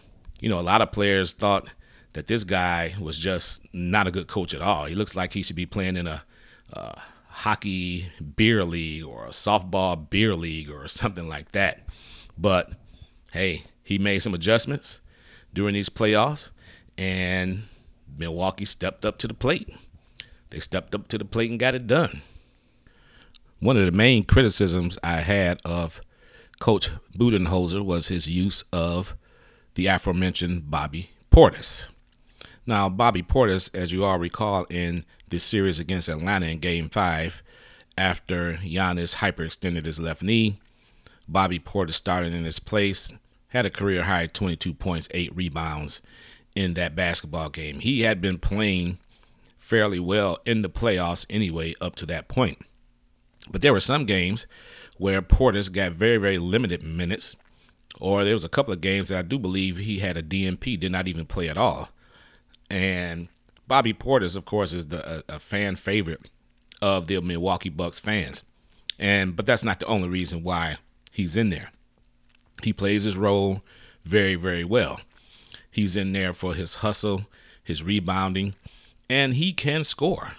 You 0.40 0.48
know, 0.48 0.58
a 0.58 0.62
lot 0.62 0.80
of 0.80 0.92
players 0.92 1.32
thought 1.32 1.68
that 2.14 2.26
this 2.26 2.44
guy 2.44 2.94
was 3.00 3.18
just 3.18 3.62
not 3.74 4.06
a 4.06 4.10
good 4.10 4.26
coach 4.26 4.54
at 4.54 4.62
all. 4.62 4.86
He 4.86 4.94
looks 4.94 5.16
like 5.16 5.32
he 5.32 5.42
should 5.42 5.56
be 5.56 5.66
playing 5.66 5.96
in 5.96 6.06
a 6.06 6.22
uh, 6.72 6.92
hockey 7.28 8.08
beer 8.36 8.64
league 8.64 9.04
or 9.04 9.26
a 9.26 9.30
softball 9.30 10.08
beer 10.08 10.34
league 10.34 10.70
or 10.70 10.88
something 10.88 11.28
like 11.28 11.52
that. 11.52 11.80
But 12.38 12.72
hey, 13.32 13.64
he 13.82 13.98
made 13.98 14.20
some 14.20 14.34
adjustments 14.34 15.00
during 15.54 15.74
these 15.74 15.88
playoffs, 15.88 16.50
and 16.98 17.64
Milwaukee 18.16 18.64
stepped 18.64 19.04
up 19.04 19.18
to 19.18 19.28
the 19.28 19.34
plate. 19.34 19.74
They 20.50 20.60
stepped 20.60 20.94
up 20.94 21.08
to 21.08 21.18
the 21.18 21.24
plate 21.24 21.50
and 21.50 21.58
got 21.58 21.74
it 21.74 21.86
done. 21.86 22.22
One 23.60 23.76
of 23.76 23.86
the 23.86 23.92
main 23.92 24.24
criticisms 24.24 24.98
I 25.02 25.22
had 25.22 25.58
of 25.64 26.00
Coach 26.60 26.90
Budenholzer 27.16 27.84
was 27.84 28.08
his 28.08 28.28
use 28.28 28.62
of 28.72 29.16
the 29.74 29.86
aforementioned 29.86 30.70
Bobby 30.70 31.10
Portis. 31.30 31.90
Now, 32.66 32.88
Bobby 32.88 33.22
Portis, 33.22 33.70
as 33.74 33.92
you 33.92 34.04
all 34.04 34.18
recall 34.18 34.64
in 34.70 35.04
this 35.28 35.44
series 35.44 35.78
against 35.78 36.08
Atlanta 36.08 36.46
in 36.46 36.58
Game 36.58 36.88
5, 36.88 37.42
after 37.96 38.54
Giannis 38.54 39.16
hyperextended 39.16 39.84
his 39.84 39.98
left 39.98 40.22
knee, 40.22 40.60
Bobby 41.28 41.58
Portis 41.58 41.94
started 41.94 42.32
in 42.32 42.44
his 42.44 42.58
place, 42.58 43.12
had 43.54 43.64
a 43.64 43.70
career 43.70 44.02
high 44.02 44.26
22 44.26 44.74
points, 44.74 45.08
8 45.12 45.34
rebounds 45.34 46.02
in 46.56 46.74
that 46.74 46.96
basketball 46.96 47.48
game. 47.48 47.78
He 47.78 48.02
had 48.02 48.20
been 48.20 48.38
playing 48.38 48.98
fairly 49.56 50.00
well 50.00 50.38
in 50.44 50.62
the 50.62 50.68
playoffs 50.68 51.24
anyway 51.30 51.74
up 51.80 51.94
to 51.96 52.06
that 52.06 52.28
point. 52.28 52.58
But 53.50 53.62
there 53.62 53.72
were 53.72 53.80
some 53.80 54.06
games 54.06 54.46
where 54.98 55.22
Portis 55.22 55.72
got 55.72 55.92
very, 55.92 56.16
very 56.16 56.38
limited 56.38 56.82
minutes, 56.82 57.36
or 58.00 58.24
there 58.24 58.34
was 58.34 58.44
a 58.44 58.48
couple 58.48 58.74
of 58.74 58.80
games 58.80 59.08
that 59.08 59.18
I 59.18 59.22
do 59.22 59.38
believe 59.38 59.76
he 59.76 60.00
had 60.00 60.16
a 60.16 60.22
DNP, 60.22 60.80
did 60.80 60.90
not 60.90 61.06
even 61.06 61.24
play 61.24 61.48
at 61.48 61.56
all. 61.56 61.90
And 62.68 63.28
Bobby 63.68 63.94
Portis, 63.94 64.36
of 64.36 64.44
course, 64.44 64.72
is 64.72 64.88
the, 64.88 65.18
a, 65.18 65.36
a 65.36 65.38
fan 65.38 65.76
favorite 65.76 66.28
of 66.82 67.06
the 67.06 67.20
Milwaukee 67.20 67.68
Bucks 67.68 68.00
fans. 68.00 68.42
And 68.98 69.36
but 69.36 69.46
that's 69.46 69.64
not 69.64 69.80
the 69.80 69.86
only 69.86 70.08
reason 70.08 70.42
why 70.42 70.76
he's 71.12 71.36
in 71.36 71.50
there. 71.50 71.70
He 72.62 72.72
plays 72.72 73.04
his 73.04 73.16
role 73.16 73.62
very, 74.04 74.34
very 74.34 74.64
well. 74.64 75.00
He's 75.70 75.96
in 75.96 76.12
there 76.12 76.32
for 76.32 76.54
his 76.54 76.76
hustle, 76.76 77.26
his 77.62 77.82
rebounding, 77.82 78.54
and 79.08 79.34
he 79.34 79.52
can 79.52 79.84
score. 79.84 80.32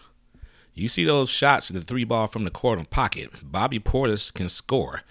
You 0.74 0.90
see 0.90 1.06
those 1.06 1.30
shots, 1.30 1.70
the 1.70 1.82
three 1.82 2.04
ball 2.04 2.28
from 2.28 2.44
the 2.44 2.52
corner 2.52 2.86
pocket. 2.86 3.30
Bobby 3.42 3.80
Portis 3.80 4.34
can 4.34 4.50
score. 4.50 5.02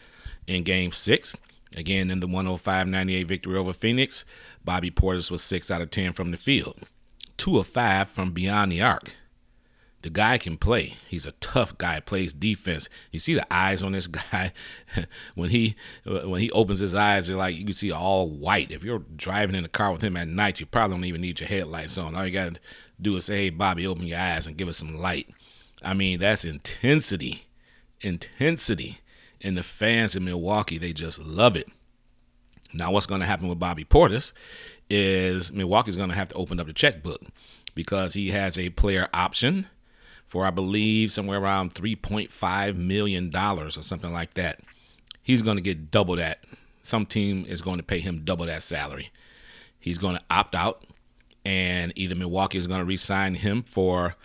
In 0.47 0.63
game 0.63 0.93
six, 0.93 1.37
again 1.75 2.11
in 2.11 2.21
the 2.21 2.27
105 2.27 2.87
98 2.87 3.23
victory 3.25 3.57
over 3.57 3.73
Phoenix, 3.73 4.25
Bobby 4.65 4.91
Portis 4.91 5.31
was 5.31 5.43
6 5.43 5.71
out 5.71 5.81
of 5.81 5.91
10 5.91 6.13
from 6.13 6.31
the 6.31 6.37
field, 6.37 6.81
2 7.39 7.59
of 7.59 7.67
5 7.67 8.09
from 8.09 8.33
beyond 8.33 8.73
the 8.73 8.83
arc. 8.83 9.17
The 10.05 10.11
guy 10.11 10.37
can 10.37 10.59
play. 10.59 10.97
He's 11.09 11.25
a 11.25 11.33
tough 11.33 11.79
guy. 11.79 11.99
Plays 11.99 12.35
defense. 12.35 12.91
You 13.11 13.19
see 13.19 13.33
the 13.33 13.47
eyes 13.51 13.83
on 13.83 13.93
this 13.93 14.07
guy 14.07 14.53
when 15.35 15.49
he 15.49 15.77
when 16.05 16.43
he 16.43 16.51
opens 16.51 16.81
his 16.81 16.95
eyes. 16.95 17.29
They're 17.29 17.39
like 17.39 17.57
you 17.57 17.65
can 17.65 17.73
see 17.73 17.91
all 17.91 18.29
white. 18.29 18.71
If 18.71 18.85
you're 18.85 19.03
driving 19.17 19.57
in 19.57 19.65
a 19.65 19.69
car 19.69 19.91
with 19.93 20.03
him 20.03 20.19
at 20.19 20.29
night, 20.29 20.61
you 20.61 20.67
probably 20.67 20.99
don't 20.99 21.07
even 21.07 21.23
need 21.23 21.41
your 21.41 21.49
headlights 21.49 21.97
on. 21.97 22.15
All 22.15 22.27
you 22.27 22.33
got 22.33 22.57
to 22.57 22.61
do 23.01 23.17
is 23.17 23.25
say, 23.25 23.45
"Hey, 23.45 23.51
Bobby, 23.51 23.87
open 23.87 24.07
your 24.07 24.19
eyes 24.19 24.47
and 24.47 24.59
give 24.59 24.69
us 24.69 24.77
some 24.77 24.95
light." 24.95 25.31
I 25.83 25.95
mean, 25.95 26.19
that's 26.19 26.45
intensity, 26.45 27.45
intensity. 28.03 28.99
And 29.41 29.57
the 29.57 29.63
fans 29.63 30.15
in 30.15 30.27
Milwaukee, 30.27 30.77
they 30.77 30.93
just 30.93 31.19
love 31.19 31.57
it. 31.57 31.69
Now, 32.75 32.93
what's 32.93 33.07
going 33.07 33.23
to 33.23 33.27
happen 33.27 33.49
with 33.49 33.59
Bobby 33.59 33.87
Portis 33.87 34.35
is 34.91 35.51
Milwaukee's 35.51 35.97
going 35.97 36.11
to 36.11 36.15
have 36.15 36.29
to 36.29 36.35
open 36.35 36.61
up 36.61 36.67
the 36.67 36.75
checkbook 36.75 37.23
because 37.75 38.13
he 38.13 38.33
has 38.33 38.59
a 38.59 38.69
player 38.69 39.09
option 39.15 39.69
for, 40.27 40.47
I 40.47 40.51
believe, 40.51 41.13
somewhere 41.13 41.41
around 41.41 41.75
$3.5 41.75 42.77
million 42.77 43.35
or 43.35 43.71
something 43.71 44.13
like 44.13 44.35
that. 44.35 44.61
He's 45.23 45.43
going 45.43 45.57
to 45.57 45.63
get 45.63 45.91
double 45.91 46.17
that. 46.17 46.45
Some 46.83 47.07
team 47.07 47.47
is 47.49 47.63
going 47.63 47.79
to 47.79 47.83
pay 47.85 48.01
him 48.01 48.25
double 48.25 48.47
that 48.47 48.63
salary. 48.63 49.11
He's 49.79 49.99
going 49.99 50.17
to 50.17 50.23
opt 50.31 50.55
out, 50.55 50.85
and 51.45 51.93
either 51.97 52.15
Milwaukee 52.15 52.59
is 52.59 52.67
going 52.67 52.81
to 52.81 52.85
re 52.85 52.97
sign 52.97 53.35
him 53.35 53.63
for 53.63 54.17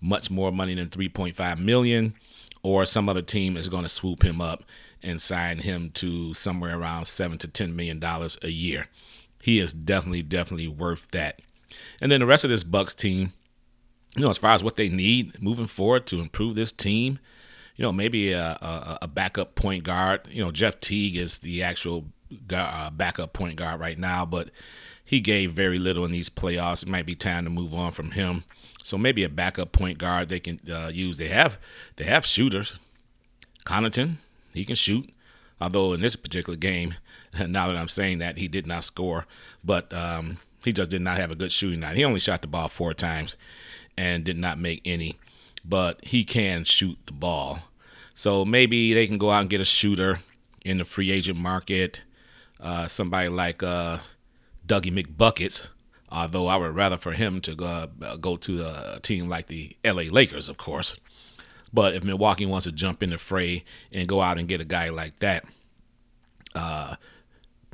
much 0.00 0.30
more 0.30 0.52
money 0.52 0.74
than 0.74 0.88
3.5 0.88 1.58
million 1.58 2.14
or 2.62 2.84
some 2.84 3.08
other 3.08 3.22
team 3.22 3.56
is 3.56 3.68
going 3.68 3.82
to 3.82 3.88
swoop 3.88 4.22
him 4.22 4.40
up 4.40 4.62
and 5.02 5.22
sign 5.22 5.58
him 5.58 5.90
to 5.90 6.34
somewhere 6.34 6.78
around 6.78 7.04
7 7.06 7.38
to 7.38 7.48
10 7.48 7.74
million 7.74 7.98
dollars 7.98 8.36
a 8.42 8.48
year. 8.48 8.88
He 9.42 9.60
is 9.60 9.72
definitely 9.72 10.22
definitely 10.22 10.68
worth 10.68 11.08
that. 11.12 11.40
And 12.00 12.10
then 12.10 12.20
the 12.20 12.26
rest 12.26 12.44
of 12.44 12.50
this 12.50 12.64
Bucks 12.64 12.94
team, 12.94 13.32
you 14.16 14.22
know, 14.22 14.30
as 14.30 14.38
far 14.38 14.52
as 14.52 14.64
what 14.64 14.76
they 14.76 14.88
need 14.88 15.40
moving 15.42 15.66
forward 15.66 16.06
to 16.06 16.20
improve 16.20 16.56
this 16.56 16.72
team, 16.72 17.18
you 17.76 17.84
know, 17.84 17.92
maybe 17.92 18.32
a, 18.32 18.58
a, 18.60 18.98
a 19.02 19.08
backup 19.08 19.54
point 19.54 19.84
guard. 19.84 20.22
You 20.28 20.44
know, 20.44 20.50
Jeff 20.50 20.80
Teague 20.80 21.16
is 21.16 21.38
the 21.38 21.62
actual 21.62 22.06
uh, 22.52 22.90
backup 22.90 23.32
point 23.32 23.56
guard 23.56 23.80
right 23.80 23.98
now, 23.98 24.26
but 24.26 24.50
he 25.04 25.20
gave 25.20 25.52
very 25.52 25.78
little 25.78 26.04
in 26.04 26.10
these 26.12 26.28
playoffs. 26.28 26.82
It 26.82 26.88
might 26.88 27.06
be 27.06 27.14
time 27.14 27.44
to 27.44 27.50
move 27.50 27.72
on 27.72 27.92
from 27.92 28.10
him. 28.10 28.44
So 28.82 28.98
maybe 28.98 29.22
a 29.22 29.28
backup 29.28 29.72
point 29.72 29.98
guard 29.98 30.28
they 30.28 30.40
can 30.40 30.60
uh, 30.70 30.90
use. 30.92 31.18
They 31.18 31.28
have 31.28 31.58
they 31.96 32.04
have 32.04 32.26
shooters. 32.26 32.78
Connaughton, 33.64 34.16
he 34.52 34.64
can 34.64 34.74
shoot. 34.74 35.10
Although 35.60 35.92
in 35.92 36.00
this 36.00 36.16
particular 36.16 36.56
game, 36.56 36.94
now 37.38 37.68
that 37.68 37.76
I'm 37.76 37.88
saying 37.88 38.18
that, 38.18 38.38
he 38.38 38.48
did 38.48 38.66
not 38.66 38.84
score, 38.84 39.26
but 39.62 39.92
um, 39.92 40.38
he 40.64 40.72
just 40.72 40.90
did 40.90 41.02
not 41.02 41.18
have 41.18 41.30
a 41.30 41.36
good 41.36 41.52
shooting 41.52 41.80
night. 41.80 41.96
He 41.96 42.04
only 42.04 42.20
shot 42.20 42.42
the 42.42 42.48
ball 42.48 42.68
four 42.68 42.94
times 42.94 43.36
and 43.98 44.24
did 44.24 44.36
not 44.36 44.58
make 44.58 44.80
any, 44.84 45.18
but 45.64 46.04
he 46.04 46.24
can 46.24 46.64
shoot 46.64 46.98
the 47.06 47.12
ball. 47.12 47.60
So 48.14 48.44
maybe 48.44 48.94
they 48.94 49.06
can 49.06 49.18
go 49.18 49.30
out 49.30 49.42
and 49.42 49.50
get 49.50 49.60
a 49.60 49.64
shooter 49.64 50.20
in 50.64 50.78
the 50.78 50.84
free 50.84 51.10
agent 51.10 51.38
market. 51.38 52.02
Uh, 52.60 52.86
somebody 52.86 53.28
like 53.28 53.62
uh, 53.62 53.98
Dougie 54.66 54.92
McBuckets 54.92 55.70
Although 56.10 56.46
I 56.46 56.56
would 56.56 56.74
rather 56.74 56.96
for 56.96 57.12
him 57.12 57.40
to 57.42 57.54
go, 57.54 57.88
uh, 58.02 58.16
go 58.16 58.36
to 58.36 58.62
a 58.62 59.00
team 59.00 59.28
like 59.28 59.48
the 59.48 59.76
LA 59.84 60.04
Lakers, 60.10 60.48
of 60.48 60.56
course. 60.56 60.96
But 61.72 61.94
if 61.94 62.02
Milwaukee 62.02 62.46
wants 62.46 62.64
to 62.64 62.72
jump 62.72 63.02
in 63.02 63.10
the 63.10 63.18
fray 63.18 63.64
and 63.92 64.08
go 64.08 64.22
out 64.22 64.38
and 64.38 64.48
get 64.48 64.60
a 64.60 64.64
guy 64.64 64.88
like 64.88 65.18
that, 65.18 65.44
uh, 66.54 66.96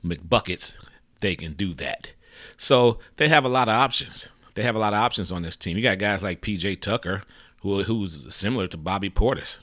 McBuckets, 0.04 0.76
they 1.20 1.36
can 1.36 1.52
do 1.52 1.74
that. 1.74 2.12
So 2.56 2.98
they 3.16 3.28
have 3.28 3.44
a 3.44 3.48
lot 3.48 3.68
of 3.68 3.74
options. 3.74 4.28
They 4.54 4.62
have 4.62 4.76
a 4.76 4.78
lot 4.78 4.94
of 4.94 5.00
options 5.00 5.32
on 5.32 5.42
this 5.42 5.56
team. 5.56 5.76
You 5.76 5.82
got 5.82 5.98
guys 5.98 6.22
like 6.22 6.40
PJ 6.40 6.80
Tucker, 6.80 7.22
who 7.60 7.82
who's 7.82 8.32
similar 8.34 8.66
to 8.68 8.76
Bobby 8.76 9.10
Portis. 9.10 9.58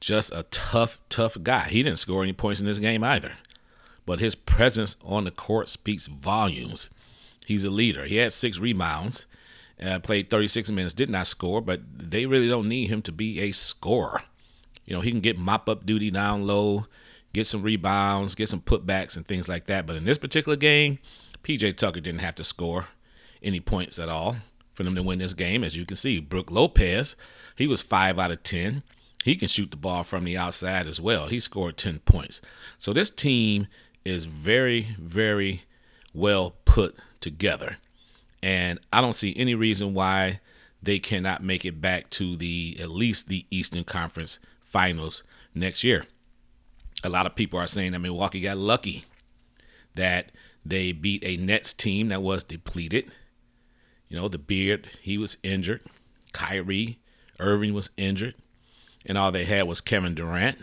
Just 0.00 0.30
a 0.32 0.44
tough, 0.50 1.00
tough 1.08 1.36
guy. 1.42 1.68
He 1.68 1.82
didn't 1.82 1.98
score 1.98 2.22
any 2.22 2.32
points 2.32 2.60
in 2.60 2.66
this 2.66 2.78
game 2.78 3.02
either. 3.02 3.32
But 4.06 4.20
his 4.20 4.34
presence 4.34 4.96
on 5.04 5.24
the 5.24 5.30
court 5.30 5.68
speaks 5.68 6.06
volumes 6.06 6.88
He's 7.48 7.64
a 7.64 7.70
leader. 7.70 8.04
He 8.04 8.16
had 8.16 8.34
six 8.34 8.58
rebounds, 8.58 9.24
uh, 9.82 10.00
played 10.00 10.28
36 10.28 10.70
minutes, 10.70 10.92
did 10.92 11.08
not 11.08 11.26
score, 11.26 11.62
but 11.62 11.80
they 11.98 12.26
really 12.26 12.46
don't 12.46 12.68
need 12.68 12.90
him 12.90 13.00
to 13.02 13.10
be 13.10 13.40
a 13.40 13.52
scorer. 13.52 14.20
You 14.84 14.94
know, 14.94 15.00
he 15.00 15.10
can 15.10 15.20
get 15.20 15.38
mop 15.38 15.66
up 15.66 15.86
duty 15.86 16.10
down 16.10 16.46
low, 16.46 16.88
get 17.32 17.46
some 17.46 17.62
rebounds, 17.62 18.34
get 18.34 18.50
some 18.50 18.60
putbacks 18.60 19.16
and 19.16 19.26
things 19.26 19.48
like 19.48 19.64
that. 19.64 19.86
But 19.86 19.96
in 19.96 20.04
this 20.04 20.18
particular 20.18 20.56
game, 20.56 20.98
PJ 21.42 21.78
Tucker 21.78 22.00
didn't 22.00 22.20
have 22.20 22.34
to 22.34 22.44
score 22.44 22.88
any 23.42 23.60
points 23.60 23.98
at 23.98 24.08
all 24.08 24.36
for 24.72 24.84
them 24.84 24.94
to 24.94 25.02
win 25.02 25.18
this 25.18 25.34
game. 25.34 25.64
As 25.64 25.76
you 25.76 25.84
can 25.84 25.96
see, 25.96 26.20
Brook 26.20 26.50
Lopez, 26.50 27.16
he 27.56 27.66
was 27.66 27.82
five 27.82 28.18
out 28.18 28.32
of 28.32 28.42
10. 28.42 28.82
He 29.24 29.36
can 29.36 29.48
shoot 29.48 29.70
the 29.70 29.76
ball 29.76 30.04
from 30.04 30.24
the 30.24 30.36
outside 30.36 30.86
as 30.86 31.00
well. 31.00 31.26
He 31.26 31.40
scored 31.40 31.76
10 31.76 32.00
points. 32.00 32.40
So 32.78 32.92
this 32.92 33.10
team 33.10 33.66
is 34.04 34.26
very, 34.26 34.88
very 34.98 35.64
well 36.14 36.54
put 36.64 36.96
together. 37.20 37.76
And 38.42 38.78
I 38.92 39.00
don't 39.00 39.14
see 39.14 39.34
any 39.36 39.54
reason 39.54 39.94
why 39.94 40.40
they 40.82 40.98
cannot 40.98 41.42
make 41.42 41.64
it 41.64 41.80
back 41.80 42.08
to 42.10 42.36
the 42.36 42.76
at 42.80 42.90
least 42.90 43.28
the 43.28 43.46
Eastern 43.50 43.84
Conference 43.84 44.38
Finals 44.60 45.24
next 45.54 45.82
year. 45.82 46.06
A 47.04 47.08
lot 47.08 47.26
of 47.26 47.34
people 47.34 47.58
are 47.58 47.66
saying 47.66 47.92
that 47.92 47.98
Milwaukee 48.00 48.40
got 48.40 48.58
lucky 48.58 49.04
that 49.94 50.30
they 50.64 50.92
beat 50.92 51.24
a 51.24 51.36
Nets 51.36 51.72
team 51.72 52.08
that 52.08 52.22
was 52.22 52.42
depleted. 52.44 53.10
You 54.08 54.16
know, 54.16 54.28
the 54.28 54.38
beard, 54.38 54.88
he 55.00 55.18
was 55.18 55.36
injured. 55.42 55.82
Kyrie 56.32 56.98
Irving 57.38 57.74
was 57.74 57.90
injured. 57.96 58.34
And 59.06 59.16
all 59.16 59.32
they 59.32 59.44
had 59.44 59.66
was 59.66 59.80
Kevin 59.80 60.14
Durant. 60.14 60.58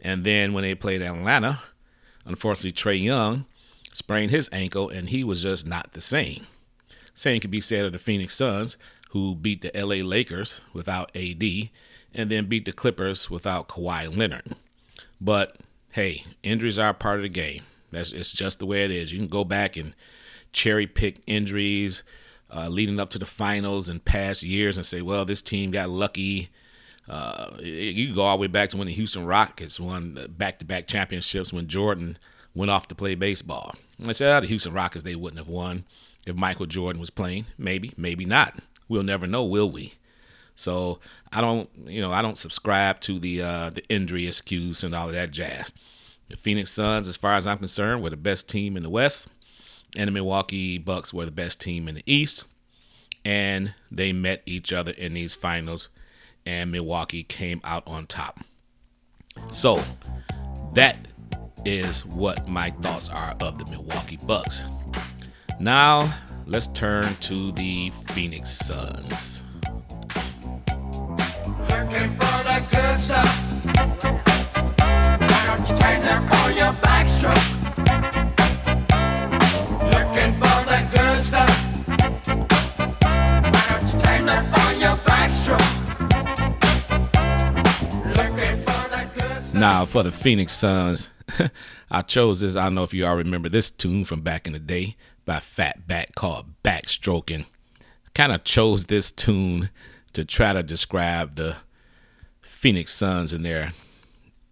And 0.00 0.24
then 0.24 0.52
when 0.52 0.62
they 0.62 0.74
played 0.74 1.02
Atlanta, 1.02 1.60
unfortunately, 2.24 2.72
Trae 2.72 3.02
Young 3.02 3.46
sprained 3.92 4.30
his 4.30 4.48
ankle, 4.52 4.88
and 4.90 5.08
he 5.08 5.24
was 5.24 5.42
just 5.42 5.66
not 5.66 5.92
the 5.92 6.00
same. 6.00 6.46
Same 7.14 7.40
could 7.40 7.50
be 7.50 7.60
said 7.60 7.86
of 7.86 7.92
the 7.92 7.98
Phoenix 7.98 8.34
Suns, 8.34 8.76
who 9.10 9.34
beat 9.34 9.62
the 9.62 9.70
LA 9.74 10.04
Lakers 10.06 10.60
without 10.72 11.10
AD, 11.16 11.42
and 12.14 12.30
then 12.30 12.46
beat 12.46 12.66
the 12.66 12.72
Clippers 12.72 13.30
without 13.30 13.68
Kawhi 13.68 14.14
Leonard. 14.14 14.54
But 15.20 15.56
hey, 15.92 16.24
injuries 16.42 16.78
are 16.78 16.92
part 16.92 17.16
of 17.16 17.22
the 17.22 17.28
game. 17.28 17.62
That's 17.90 18.12
it's 18.12 18.32
just 18.32 18.58
the 18.58 18.66
way 18.66 18.84
it 18.84 18.90
is. 18.90 19.12
You 19.12 19.18
can 19.18 19.28
go 19.28 19.44
back 19.44 19.76
and 19.76 19.94
cherry 20.52 20.86
pick 20.86 21.22
injuries 21.26 22.02
uh, 22.54 22.68
leading 22.68 23.00
up 23.00 23.10
to 23.10 23.18
the 23.18 23.26
finals 23.26 23.88
in 23.88 24.00
past 24.00 24.42
years 24.42 24.76
and 24.76 24.86
say, 24.86 25.02
well, 25.02 25.24
this 25.24 25.42
team 25.42 25.70
got 25.70 25.90
lucky. 25.90 26.50
Uh, 27.08 27.50
you 27.60 28.14
go 28.14 28.22
all 28.22 28.36
the 28.36 28.40
way 28.42 28.46
back 28.46 28.68
to 28.70 28.76
when 28.76 28.86
the 28.86 28.92
Houston 28.92 29.24
Rockets 29.24 29.78
won 29.78 30.18
back 30.36 30.58
to 30.58 30.64
back 30.64 30.86
championships 30.86 31.52
when 31.52 31.68
Jordan 31.68 32.18
went 32.54 32.70
off 32.70 32.88
to 32.88 32.94
play 32.94 33.14
baseball. 33.14 33.74
I 34.04 34.12
said, 34.12 34.36
oh, 34.36 34.40
the 34.40 34.46
Houston 34.46 34.72
Rockets, 34.72 35.04
they 35.04 35.14
wouldn't 35.14 35.38
have 35.38 35.48
won 35.48 35.84
if 36.26 36.34
Michael 36.34 36.66
Jordan 36.66 37.00
was 37.00 37.10
playing. 37.10 37.46
Maybe, 37.58 37.92
maybe 37.96 38.24
not. 38.24 38.58
We'll 38.88 39.02
never 39.02 39.26
know, 39.26 39.44
will 39.44 39.70
we? 39.70 39.94
So 40.56 40.98
I 41.32 41.40
don't, 41.40 41.68
you 41.86 42.00
know, 42.00 42.12
I 42.12 42.22
don't 42.22 42.38
subscribe 42.38 43.00
to 43.02 43.18
the 43.18 43.42
uh, 43.42 43.70
the 43.70 43.86
injury 43.88 44.26
excuse 44.26 44.82
and 44.82 44.94
all 44.94 45.08
of 45.08 45.14
that 45.14 45.30
jazz. 45.30 45.70
The 46.28 46.36
Phoenix 46.36 46.72
Suns, 46.72 47.06
as 47.06 47.16
far 47.16 47.34
as 47.34 47.46
I'm 47.46 47.58
concerned, 47.58 48.02
were 48.02 48.10
the 48.10 48.16
best 48.16 48.48
team 48.48 48.76
in 48.76 48.82
the 48.82 48.90
West, 48.90 49.28
and 49.96 50.08
the 50.08 50.12
Milwaukee 50.12 50.78
Bucks 50.78 51.12
were 51.12 51.24
the 51.24 51.30
best 51.30 51.60
team 51.60 51.88
in 51.88 51.94
the 51.94 52.02
East. 52.06 52.44
And 53.24 53.74
they 53.90 54.12
met 54.12 54.42
each 54.46 54.72
other 54.72 54.92
in 54.92 55.14
these 55.14 55.34
finals, 55.34 55.88
and 56.44 56.70
Milwaukee 56.70 57.24
came 57.24 57.60
out 57.64 57.82
on 57.86 58.06
top. 58.06 58.38
So 59.50 59.82
that 60.74 60.96
is 61.64 62.06
what 62.06 62.46
my 62.46 62.70
thoughts 62.70 63.08
are 63.08 63.34
of 63.40 63.58
the 63.58 63.64
Milwaukee 63.66 64.18
Bucks. 64.24 64.62
Now, 65.58 66.14
let's 66.46 66.68
turn 66.68 67.16
to 67.22 67.50
the 67.52 67.90
Phoenix 68.12 68.50
Suns. 68.50 69.42
Looking 71.68 72.16
Now, 89.56 89.86
for 89.86 90.02
the 90.02 90.12
Phoenix 90.12 90.52
Suns, 90.52 91.08
I 91.90 92.02
chose 92.02 92.42
this. 92.42 92.56
I 92.56 92.64
don't 92.64 92.74
know 92.74 92.82
if 92.82 92.92
you 92.92 93.06
all 93.06 93.16
remember 93.16 93.48
this 93.48 93.70
tune 93.70 94.04
from 94.04 94.20
back 94.20 94.46
in 94.46 94.52
the 94.52 94.58
day 94.58 94.96
by 95.24 95.36
Fatback 95.36 96.14
called 96.14 96.62
Backstroking. 96.62 97.46
Kind 98.14 98.32
of 98.32 98.44
chose 98.44 98.84
this 98.84 99.10
tune 99.10 99.70
to 100.12 100.26
try 100.26 100.52
to 100.52 100.62
describe 100.62 101.36
the 101.36 101.56
Phoenix 102.42 102.92
Suns 102.92 103.32
and 103.32 103.46
their 103.46 103.72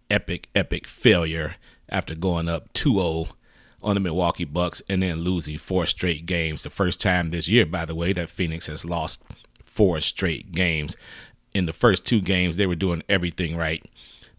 epic, 0.09 0.49
epic 0.55 0.87
failure 0.87 1.57
after 1.91 2.15
going 2.15 2.49
up 2.49 2.73
2 2.73 2.95
0 2.95 3.27
on 3.83 3.95
the 3.97 4.01
Milwaukee 4.01 4.47
Bucks 4.47 4.81
and 4.89 5.03
then 5.03 5.21
losing 5.21 5.59
four 5.59 5.85
straight 5.85 6.25
games. 6.25 6.63
The 6.63 6.71
first 6.71 6.99
time 6.99 7.31
this 7.31 7.47
year, 7.47 7.67
by 7.67 7.85
the 7.85 7.95
way, 7.95 8.15
that 8.15 8.31
Phoenix 8.31 8.69
has 8.69 8.87
lost 8.87 9.21
four 9.63 10.01
straight 10.01 10.51
games. 10.53 10.97
In 11.53 11.67
the 11.67 11.75
first 11.75 12.07
two 12.07 12.23
games, 12.23 12.57
they 12.57 12.67
were 12.67 12.75
doing 12.75 13.03
everything 13.07 13.55
right 13.55 13.85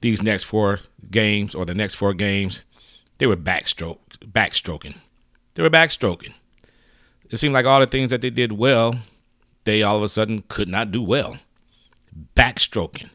these 0.05 0.21
next 0.21 0.43
four 0.43 0.81
games 1.09 1.55
or 1.55 1.65
the 1.65 1.73
next 1.73 1.95
four 1.95 2.13
games, 2.13 2.63
they 3.17 3.25
were 3.25 3.35
backstroke, 3.35 3.97
backstroking. 4.19 4.97
They 5.55 5.63
were 5.63 5.69
backstroking. 5.69 6.33
It 7.31 7.37
seemed 7.37 7.55
like 7.55 7.65
all 7.65 7.79
the 7.79 7.87
things 7.87 8.11
that 8.11 8.21
they 8.21 8.29
did 8.29 8.51
well, 8.51 8.99
they 9.63 9.81
all 9.81 9.97
of 9.97 10.03
a 10.03 10.07
sudden 10.07 10.43
could 10.47 10.69
not 10.69 10.91
do 10.91 11.01
well. 11.01 11.39
Backstroking. 12.35 13.09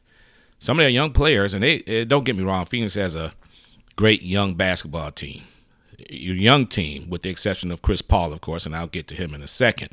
Some 0.58 0.78
of 0.78 0.82
their 0.82 0.90
young 0.90 1.12
players, 1.12 1.54
and 1.54 1.62
they 1.62 1.82
eh, 1.86 2.04
don't 2.04 2.24
get 2.24 2.34
me 2.34 2.42
wrong, 2.42 2.64
Phoenix 2.64 2.94
has 2.94 3.14
a 3.14 3.34
great 3.94 4.22
young 4.22 4.54
basketball 4.54 5.12
team. 5.12 5.42
Your 6.10 6.34
young 6.34 6.66
team, 6.66 7.08
with 7.08 7.22
the 7.22 7.30
exception 7.30 7.70
of 7.70 7.82
Chris 7.82 8.02
Paul, 8.02 8.32
of 8.32 8.40
course, 8.40 8.66
and 8.66 8.74
I'll 8.74 8.88
get 8.88 9.06
to 9.08 9.14
him 9.14 9.32
in 9.32 9.42
a 9.42 9.48
second. 9.48 9.90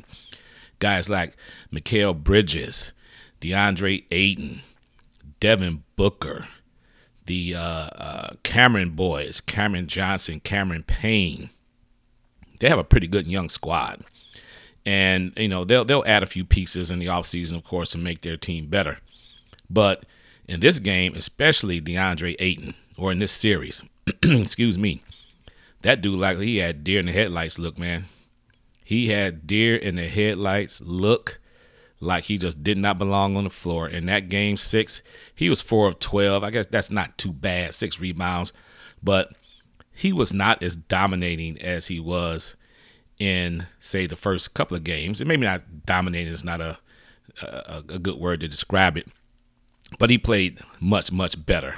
Guys 0.80 1.08
like 1.08 1.36
Mikal 1.72 2.20
Bridges, 2.20 2.92
DeAndre 3.40 4.04
Ayton, 4.10 4.62
Devin 5.38 5.84
Booker, 5.94 6.48
the 7.28 7.54
uh, 7.54 7.60
uh, 7.60 8.30
Cameron 8.42 8.90
boys, 8.90 9.40
Cameron 9.42 9.86
Johnson, 9.86 10.40
Cameron 10.40 10.82
Payne. 10.82 11.50
They 12.58 12.68
have 12.68 12.78
a 12.78 12.84
pretty 12.84 13.06
good 13.06 13.28
young 13.28 13.48
squad. 13.50 14.02
And, 14.84 15.32
you 15.36 15.48
know, 15.48 15.64
they'll 15.64 15.84
they'll 15.84 16.04
add 16.06 16.22
a 16.22 16.26
few 16.26 16.44
pieces 16.44 16.90
in 16.90 16.98
the 16.98 17.06
offseason, 17.06 17.56
of 17.56 17.64
course, 17.64 17.90
to 17.90 17.98
make 17.98 18.22
their 18.22 18.38
team 18.38 18.66
better. 18.66 18.98
But 19.68 20.06
in 20.48 20.60
this 20.60 20.78
game, 20.78 21.14
especially 21.14 21.80
DeAndre 21.80 22.34
Ayton, 22.38 22.74
or 22.96 23.12
in 23.12 23.18
this 23.18 23.32
series, 23.32 23.82
excuse 24.24 24.78
me, 24.78 25.02
that 25.82 26.00
dude 26.00 26.18
like 26.18 26.38
he 26.38 26.56
had 26.56 26.82
deer 26.82 27.00
in 27.00 27.06
the 27.06 27.12
headlights 27.12 27.58
look, 27.58 27.78
man. 27.78 28.06
He 28.82 29.08
had 29.08 29.46
deer 29.46 29.76
in 29.76 29.96
the 29.96 30.08
headlights 30.08 30.80
look 30.80 31.38
like 32.00 32.24
he 32.24 32.38
just 32.38 32.62
did 32.62 32.78
not 32.78 32.98
belong 32.98 33.36
on 33.36 33.44
the 33.44 33.50
floor. 33.50 33.88
In 33.88 34.06
that 34.06 34.28
game 34.28 34.56
six, 34.56 35.02
he 35.34 35.50
was 35.50 35.60
four 35.60 35.88
of 35.88 35.98
12. 35.98 36.44
I 36.44 36.50
guess 36.50 36.66
that's 36.66 36.90
not 36.90 37.18
too 37.18 37.32
bad, 37.32 37.74
six 37.74 37.98
rebounds, 37.98 38.52
but 39.02 39.32
he 39.92 40.12
was 40.12 40.32
not 40.32 40.62
as 40.62 40.76
dominating 40.76 41.60
as 41.60 41.88
he 41.88 41.98
was 41.98 42.56
in, 43.18 43.66
say, 43.80 44.06
the 44.06 44.16
first 44.16 44.54
couple 44.54 44.76
of 44.76 44.84
games. 44.84 45.20
And 45.20 45.26
maybe 45.26 45.44
not 45.44 45.86
dominating 45.86 46.32
is 46.32 46.44
not 46.44 46.60
a, 46.60 46.78
a, 47.42 47.82
a 47.88 47.98
good 47.98 48.16
word 48.16 48.40
to 48.40 48.48
describe 48.48 48.96
it, 48.96 49.08
but 49.98 50.10
he 50.10 50.18
played 50.18 50.60
much, 50.80 51.10
much 51.10 51.44
better. 51.44 51.76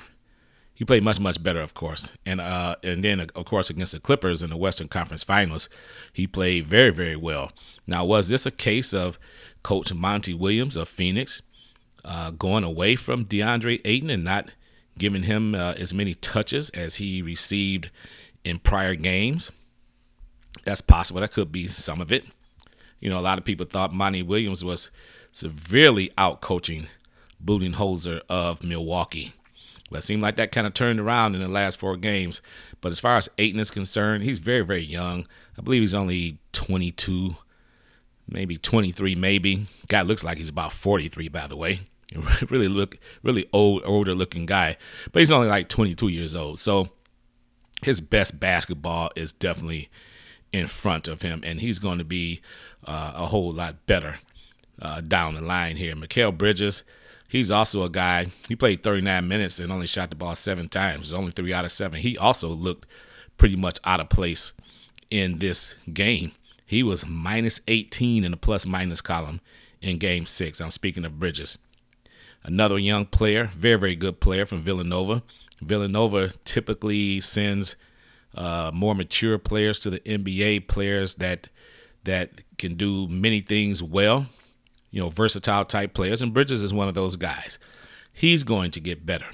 He 0.80 0.86
played 0.86 1.02
much, 1.02 1.20
much 1.20 1.42
better, 1.42 1.60
of 1.60 1.74
course, 1.74 2.14
and 2.24 2.40
uh, 2.40 2.74
and 2.82 3.04
then 3.04 3.20
of 3.20 3.44
course 3.44 3.68
against 3.68 3.92
the 3.92 4.00
Clippers 4.00 4.42
in 4.42 4.48
the 4.48 4.56
Western 4.56 4.88
Conference 4.88 5.22
Finals, 5.22 5.68
he 6.10 6.26
played 6.26 6.66
very, 6.66 6.88
very 6.88 7.16
well. 7.16 7.52
Now, 7.86 8.06
was 8.06 8.30
this 8.30 8.46
a 8.46 8.50
case 8.50 8.94
of 8.94 9.18
Coach 9.62 9.92
Monty 9.92 10.32
Williams 10.32 10.76
of 10.76 10.88
Phoenix 10.88 11.42
uh, 12.02 12.30
going 12.30 12.64
away 12.64 12.96
from 12.96 13.26
DeAndre 13.26 13.82
Ayton 13.84 14.08
and 14.08 14.24
not 14.24 14.52
giving 14.96 15.24
him 15.24 15.54
uh, 15.54 15.72
as 15.72 15.92
many 15.92 16.14
touches 16.14 16.70
as 16.70 16.94
he 16.94 17.20
received 17.20 17.90
in 18.42 18.58
prior 18.58 18.94
games. 18.94 19.52
That's 20.64 20.80
possible. 20.80 21.20
That 21.20 21.32
could 21.32 21.52
be 21.52 21.66
some 21.66 22.00
of 22.00 22.10
it. 22.10 22.24
You 23.00 23.10
know, 23.10 23.18
a 23.18 23.20
lot 23.20 23.36
of 23.36 23.44
people 23.44 23.66
thought 23.66 23.92
Monty 23.92 24.22
Williams 24.22 24.64
was 24.64 24.90
severely 25.30 26.10
out 26.16 26.40
coaching 26.40 26.86
Budenholzer 27.44 28.22
of 28.30 28.64
Milwaukee. 28.64 29.34
But 29.90 29.98
it 29.98 30.02
seemed 30.02 30.22
like 30.22 30.36
that 30.36 30.52
kind 30.52 30.66
of 30.66 30.74
turned 30.74 31.00
around 31.00 31.34
in 31.34 31.42
the 31.42 31.48
last 31.48 31.78
four 31.78 31.96
games. 31.96 32.42
But 32.80 32.92
as 32.92 33.00
far 33.00 33.16
as 33.16 33.28
Ayton 33.38 33.60
is 33.60 33.70
concerned, 33.70 34.22
he's 34.22 34.38
very, 34.38 34.62
very 34.62 34.82
young. 34.82 35.26
I 35.58 35.62
believe 35.62 35.82
he's 35.82 35.94
only 35.94 36.38
22, 36.52 37.36
maybe 38.28 38.56
23, 38.56 39.16
maybe. 39.16 39.66
Guy 39.88 40.02
looks 40.02 40.24
like 40.24 40.38
he's 40.38 40.48
about 40.48 40.72
43, 40.72 41.28
by 41.28 41.46
the 41.46 41.56
way. 41.56 41.80
really 42.50 42.68
look, 42.68 42.98
really 43.22 43.48
old, 43.52 43.82
older 43.84 44.14
looking 44.14 44.46
guy, 44.46 44.76
but 45.12 45.20
he's 45.20 45.32
only 45.32 45.48
like 45.48 45.68
22 45.68 46.08
years 46.08 46.34
old. 46.34 46.58
So 46.58 46.88
his 47.82 48.00
best 48.00 48.40
basketball 48.40 49.10
is 49.16 49.32
definitely 49.32 49.88
in 50.52 50.66
front 50.66 51.08
of 51.08 51.22
him, 51.22 51.42
and 51.44 51.60
he's 51.60 51.78
going 51.78 51.98
to 51.98 52.04
be 52.04 52.40
uh, 52.84 53.12
a 53.14 53.26
whole 53.26 53.52
lot 53.52 53.86
better 53.86 54.18
uh, 54.82 55.00
down 55.00 55.34
the 55.34 55.40
line 55.40 55.76
here. 55.76 55.94
Mikal 55.94 56.36
Bridges, 56.36 56.82
he's 57.30 57.50
also 57.50 57.82
a 57.84 57.88
guy. 57.88 58.26
He 58.48 58.56
played 58.56 58.82
39 58.82 59.26
minutes 59.26 59.58
and 59.58 59.72
only 59.72 59.86
shot 59.86 60.10
the 60.10 60.16
ball 60.16 60.36
seven 60.36 60.68
times. 60.68 61.06
It's 61.06 61.14
only 61.14 61.30
three 61.32 61.54
out 61.54 61.64
of 61.64 61.72
seven. 61.72 62.00
He 62.00 62.18
also 62.18 62.48
looked 62.48 62.86
pretty 63.38 63.56
much 63.56 63.78
out 63.84 64.00
of 64.00 64.10
place 64.10 64.52
in 65.10 65.38
this 65.38 65.76
game. 65.92 66.32
He 66.66 66.82
was 66.82 67.06
minus 67.06 67.60
18 67.68 68.24
in 68.24 68.32
the 68.32 68.36
plus 68.36 68.66
minus 68.66 69.00
column 69.00 69.40
in 69.80 69.98
game 69.98 70.26
six. 70.26 70.60
I'm 70.60 70.70
speaking 70.70 71.04
of 71.04 71.18
Bridges. 71.18 71.56
Another 72.42 72.78
young 72.78 73.06
player, 73.06 73.46
very, 73.46 73.78
very 73.78 73.96
good 73.96 74.20
player 74.20 74.46
from 74.46 74.62
Villanova. 74.62 75.22
Villanova 75.60 76.30
typically 76.44 77.20
sends 77.20 77.76
uh, 78.34 78.70
more 78.72 78.94
mature 78.94 79.38
players 79.38 79.80
to 79.80 79.90
the 79.90 80.00
NBA, 80.00 80.68
players 80.68 81.16
that 81.16 81.48
that 82.04 82.30
can 82.56 82.74
do 82.74 83.06
many 83.08 83.40
things 83.40 83.82
well, 83.82 84.26
you 84.90 85.00
know, 85.00 85.08
versatile 85.08 85.64
type 85.64 85.94
players. 85.94 86.22
And 86.22 86.34
Bridges 86.34 86.62
is 86.62 86.74
one 86.74 86.88
of 86.88 86.94
those 86.94 87.16
guys. 87.16 87.58
He's 88.12 88.42
going 88.42 88.70
to 88.72 88.80
get 88.80 89.06
better. 89.06 89.26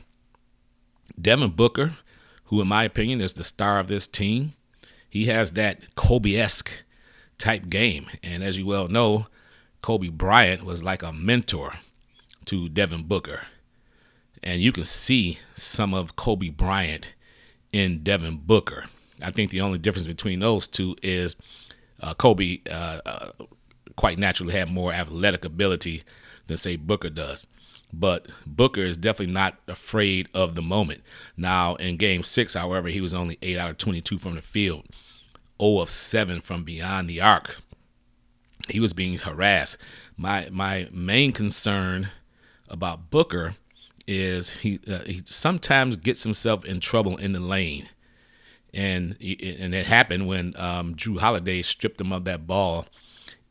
Devin 1.20 1.50
Booker, 1.50 1.96
who 2.44 2.60
in 2.60 2.68
my 2.68 2.84
opinion 2.84 3.20
is 3.20 3.32
the 3.32 3.44
star 3.44 3.78
of 3.78 3.88
this 3.88 4.06
team, 4.06 4.54
he 5.08 5.26
has 5.26 5.52
that 5.52 5.94
Kobe 5.94 6.36
esque 6.36 6.84
type 7.38 7.68
game. 7.68 8.06
And 8.22 8.42
as 8.42 8.58
you 8.58 8.66
well 8.66 8.88
know, 8.88 9.26
Kobe 9.82 10.08
Bryant 10.08 10.64
was 10.64 10.84
like 10.84 11.02
a 11.02 11.12
mentor 11.12 11.74
to 12.46 12.68
Devin 12.68 13.04
Booker. 13.04 13.42
And 14.42 14.60
you 14.60 14.72
can 14.72 14.84
see 14.84 15.38
some 15.54 15.94
of 15.94 16.16
Kobe 16.16 16.50
Bryant 16.50 17.14
in 17.72 18.02
Devin 18.02 18.42
Booker. 18.44 18.84
I 19.22 19.30
think 19.30 19.50
the 19.50 19.60
only 19.62 19.78
difference 19.78 20.06
between 20.06 20.40
those 20.40 20.68
two 20.68 20.96
is 21.02 21.36
uh, 22.00 22.14
Kobe 22.14 22.58
uh, 22.70 23.00
uh, 23.06 23.30
quite 23.96 24.18
naturally 24.18 24.52
had 24.52 24.70
more 24.70 24.92
athletic 24.92 25.44
ability 25.44 26.04
than, 26.46 26.56
say, 26.56 26.76
Booker 26.76 27.11
does. 27.11 27.46
But 27.92 28.28
Booker 28.44 28.82
is 28.82 28.96
definitely 28.96 29.32
not 29.32 29.59
afraid 29.66 30.28
of 30.35 30.54
the 30.54 30.62
moment. 30.62 31.02
Now, 31.37 31.76
in 31.76 31.96
game 31.96 32.22
six, 32.22 32.54
however, 32.54 32.88
he 32.88 33.00
was 33.00 33.14
only 33.14 33.38
8 33.42 33.59
out 33.59 33.70
of 33.70 33.78
22 33.78 34.18
from 34.18 34.35
the 34.35 34.42
field. 34.42 34.85
0 35.61 35.78
of 35.80 35.90
7 35.90 36.40
from 36.40 36.64
beyond 36.64 37.09
the 37.09 37.20
arc. 37.20 37.61
He 38.68 38.80
was 38.80 38.92
being 38.92 39.18
harassed. 39.18 39.78
My 40.16 40.48
my 40.50 40.88
main 40.90 41.32
concern 41.32 42.09
about 42.68 43.11
Booker 43.11 43.54
is 44.06 44.56
he 44.56 44.80
uh, 44.88 45.04
he 45.06 45.22
sometimes 45.24 45.96
gets 45.96 46.24
himself 46.24 46.64
in 46.64 46.80
trouble 46.80 47.16
in 47.16 47.32
the 47.32 47.40
lane. 47.40 47.88
and 48.74 49.12
and 49.20 49.74
it 49.74 49.87
happened 49.87 50.26
when 50.26 50.54
um, 50.59 50.94
Jrue 50.94 51.18
Holiday 51.18 51.62
stripped 51.62 52.00
him 52.00 52.12
of 52.12 52.24
that 52.24 52.46
ball 52.46 52.87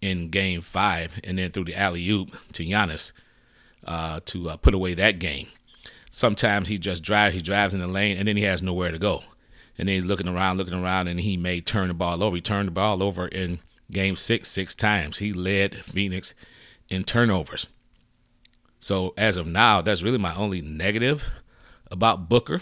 in 0.05 0.29
Game 0.29 0.61
Five, 0.61 1.19
and 1.23 1.37
then 1.37 1.51
through 1.51 1.65
the 1.65 1.75
alley 1.75 2.07
oop 2.09 2.35
to 2.53 2.65
Giannis 2.65 3.11
uh, 3.85 4.19
to 4.25 4.49
uh, 4.49 4.57
put 4.57 4.73
away 4.73 4.93
that 4.93 5.19
game. 5.19 5.47
Sometimes 6.11 6.67
he 6.67 6.77
just 6.77 7.03
drives, 7.03 7.35
he 7.35 7.41
drives 7.41 7.73
in 7.73 7.79
the 7.79 7.87
lane, 7.87 8.17
and 8.17 8.27
then 8.27 8.37
he 8.37 8.43
has 8.43 8.61
nowhere 8.61 8.91
to 8.91 8.99
go, 8.99 9.23
and 9.77 9.87
then 9.87 9.95
he's 9.95 10.05
looking 10.05 10.27
around, 10.27 10.57
looking 10.57 10.81
around, 10.81 11.07
and 11.07 11.19
he 11.19 11.37
may 11.37 11.59
turn 11.59 11.89
the 11.89 11.93
ball 11.93 12.23
over. 12.23 12.35
He 12.35 12.41
turned 12.41 12.67
the 12.67 12.71
ball 12.71 13.03
over 13.03 13.27
in 13.27 13.59
Game 13.91 14.15
Six 14.15 14.49
six 14.49 14.73
times. 14.75 15.17
He 15.17 15.33
led 15.33 15.75
Phoenix 15.75 16.33
in 16.89 17.03
turnovers. 17.03 17.67
So 18.79 19.13
as 19.17 19.37
of 19.37 19.47
now, 19.47 19.81
that's 19.81 20.03
really 20.03 20.17
my 20.17 20.35
only 20.35 20.61
negative 20.61 21.29
about 21.91 22.29
Booker 22.29 22.61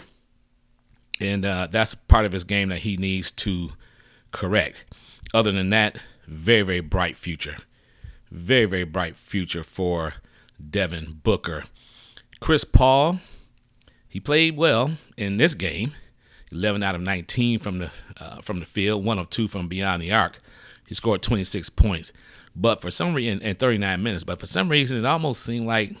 and 1.20 1.44
uh, 1.44 1.68
that's 1.70 1.94
part 1.94 2.24
of 2.24 2.32
his 2.32 2.44
game 2.44 2.68
that 2.68 2.80
he 2.80 2.96
needs 2.96 3.30
to 3.30 3.70
correct. 4.32 4.84
Other 5.32 5.52
than 5.52 5.70
that, 5.70 5.96
very 6.26 6.62
very 6.62 6.80
bright 6.80 7.16
future, 7.16 7.56
very 8.30 8.64
very 8.64 8.84
bright 8.84 9.16
future 9.16 9.64
for 9.64 10.14
Devin 10.70 11.20
Booker. 11.22 11.64
Chris 12.40 12.64
Paul, 12.64 13.20
he 14.08 14.20
played 14.20 14.56
well 14.56 14.96
in 15.16 15.36
this 15.36 15.54
game. 15.54 15.92
11 16.52 16.84
out 16.84 16.94
of 16.94 17.00
19 17.00 17.58
from 17.58 17.78
the 17.78 17.90
uh, 18.20 18.40
from 18.40 18.60
the 18.60 18.64
field, 18.64 19.04
one 19.04 19.18
of 19.18 19.28
two 19.28 19.48
from 19.48 19.66
beyond 19.66 20.00
the 20.00 20.12
arc. 20.12 20.38
He 20.86 20.94
scored 20.94 21.22
26 21.22 21.70
points, 21.70 22.12
but 22.54 22.80
for 22.80 22.90
some 22.90 23.14
reason, 23.14 23.42
in 23.42 23.56
39 23.56 24.02
minutes. 24.02 24.22
But 24.22 24.38
for 24.38 24.46
some 24.46 24.68
reason, 24.68 24.98
it 24.98 25.06
almost 25.06 25.42
seemed 25.42 25.66
like 25.66 25.92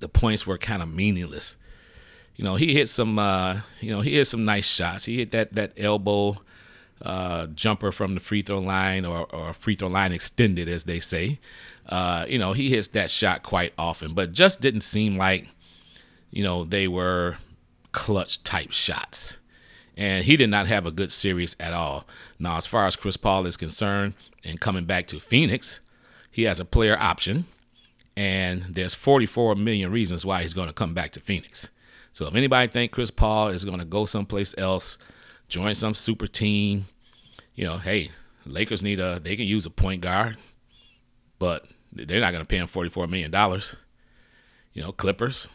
the 0.00 0.08
points 0.08 0.46
were 0.46 0.58
kind 0.58 0.82
of 0.82 0.92
meaningless 0.92 1.56
you 2.36 2.44
know, 2.44 2.56
he 2.56 2.74
hit 2.74 2.88
some, 2.88 3.18
uh, 3.18 3.60
you 3.80 3.90
know, 3.90 4.02
he 4.02 4.14
hit 4.14 4.26
some 4.26 4.44
nice 4.44 4.66
shots. 4.66 5.06
He 5.06 5.16
hit 5.16 5.30
that 5.32 5.54
that 5.54 5.72
elbow 5.76 6.36
uh, 7.02 7.46
jumper 7.48 7.92
from 7.92 8.14
the 8.14 8.20
free 8.20 8.42
throw 8.42 8.58
line 8.58 9.04
or, 9.04 9.26
or 9.34 9.52
free 9.52 9.74
throw 9.74 9.88
line 9.88 10.12
extended, 10.12 10.68
as 10.68 10.84
they 10.84 11.00
say. 11.00 11.38
Uh, 11.88 12.24
you 12.28 12.38
know, 12.38 12.52
he 12.52 12.70
hits 12.70 12.88
that 12.88 13.10
shot 13.10 13.42
quite 13.42 13.72
often, 13.78 14.14
but 14.14 14.32
just 14.32 14.60
didn't 14.60 14.80
seem 14.80 15.16
like, 15.16 15.48
you 16.30 16.42
know, 16.42 16.64
they 16.64 16.88
were 16.88 17.36
clutch 17.92 18.42
type 18.42 18.72
shots. 18.72 19.38
And 19.96 20.24
he 20.24 20.36
did 20.36 20.50
not 20.50 20.66
have 20.66 20.84
a 20.84 20.90
good 20.90 21.10
series 21.10 21.56
at 21.58 21.72
all. 21.72 22.06
Now, 22.38 22.56
as 22.56 22.66
far 22.66 22.86
as 22.86 22.96
Chris 22.96 23.16
Paul 23.16 23.46
is 23.46 23.56
concerned 23.56 24.14
and 24.44 24.60
coming 24.60 24.84
back 24.84 25.06
to 25.08 25.20
Phoenix, 25.20 25.80
he 26.30 26.42
has 26.42 26.60
a 26.60 26.66
player 26.66 26.98
option, 27.00 27.46
and 28.14 28.62
there's 28.64 28.92
44 28.92 29.54
million 29.54 29.90
reasons 29.90 30.26
why 30.26 30.42
he's 30.42 30.52
going 30.52 30.68
to 30.68 30.74
come 30.74 30.92
back 30.92 31.12
to 31.12 31.20
Phoenix. 31.20 31.70
So 32.12 32.26
if 32.26 32.34
anybody 32.34 32.70
think 32.70 32.92
Chris 32.92 33.10
Paul 33.10 33.48
is 33.48 33.64
going 33.64 33.78
to 33.78 33.86
go 33.86 34.04
someplace 34.04 34.54
else, 34.58 34.98
join 35.48 35.74
some 35.74 35.94
super 35.94 36.26
team, 36.26 36.86
you 37.54 37.64
know, 37.64 37.78
hey, 37.78 38.10
Lakers 38.44 38.82
need 38.82 39.00
a 39.00 39.18
they 39.20 39.36
can 39.36 39.46
use 39.46 39.66
a 39.66 39.70
point 39.70 40.00
guard, 40.00 40.36
but 41.38 41.66
they're 41.92 42.20
not 42.20 42.32
going 42.32 42.42
to 42.42 42.48
pay 42.48 42.58
him 42.58 42.66
forty 42.66 42.90
four 42.90 43.06
million 43.06 43.30
dollars. 43.30 43.76
You 44.72 44.82
know, 44.82 44.92
Clippers, 44.92 45.48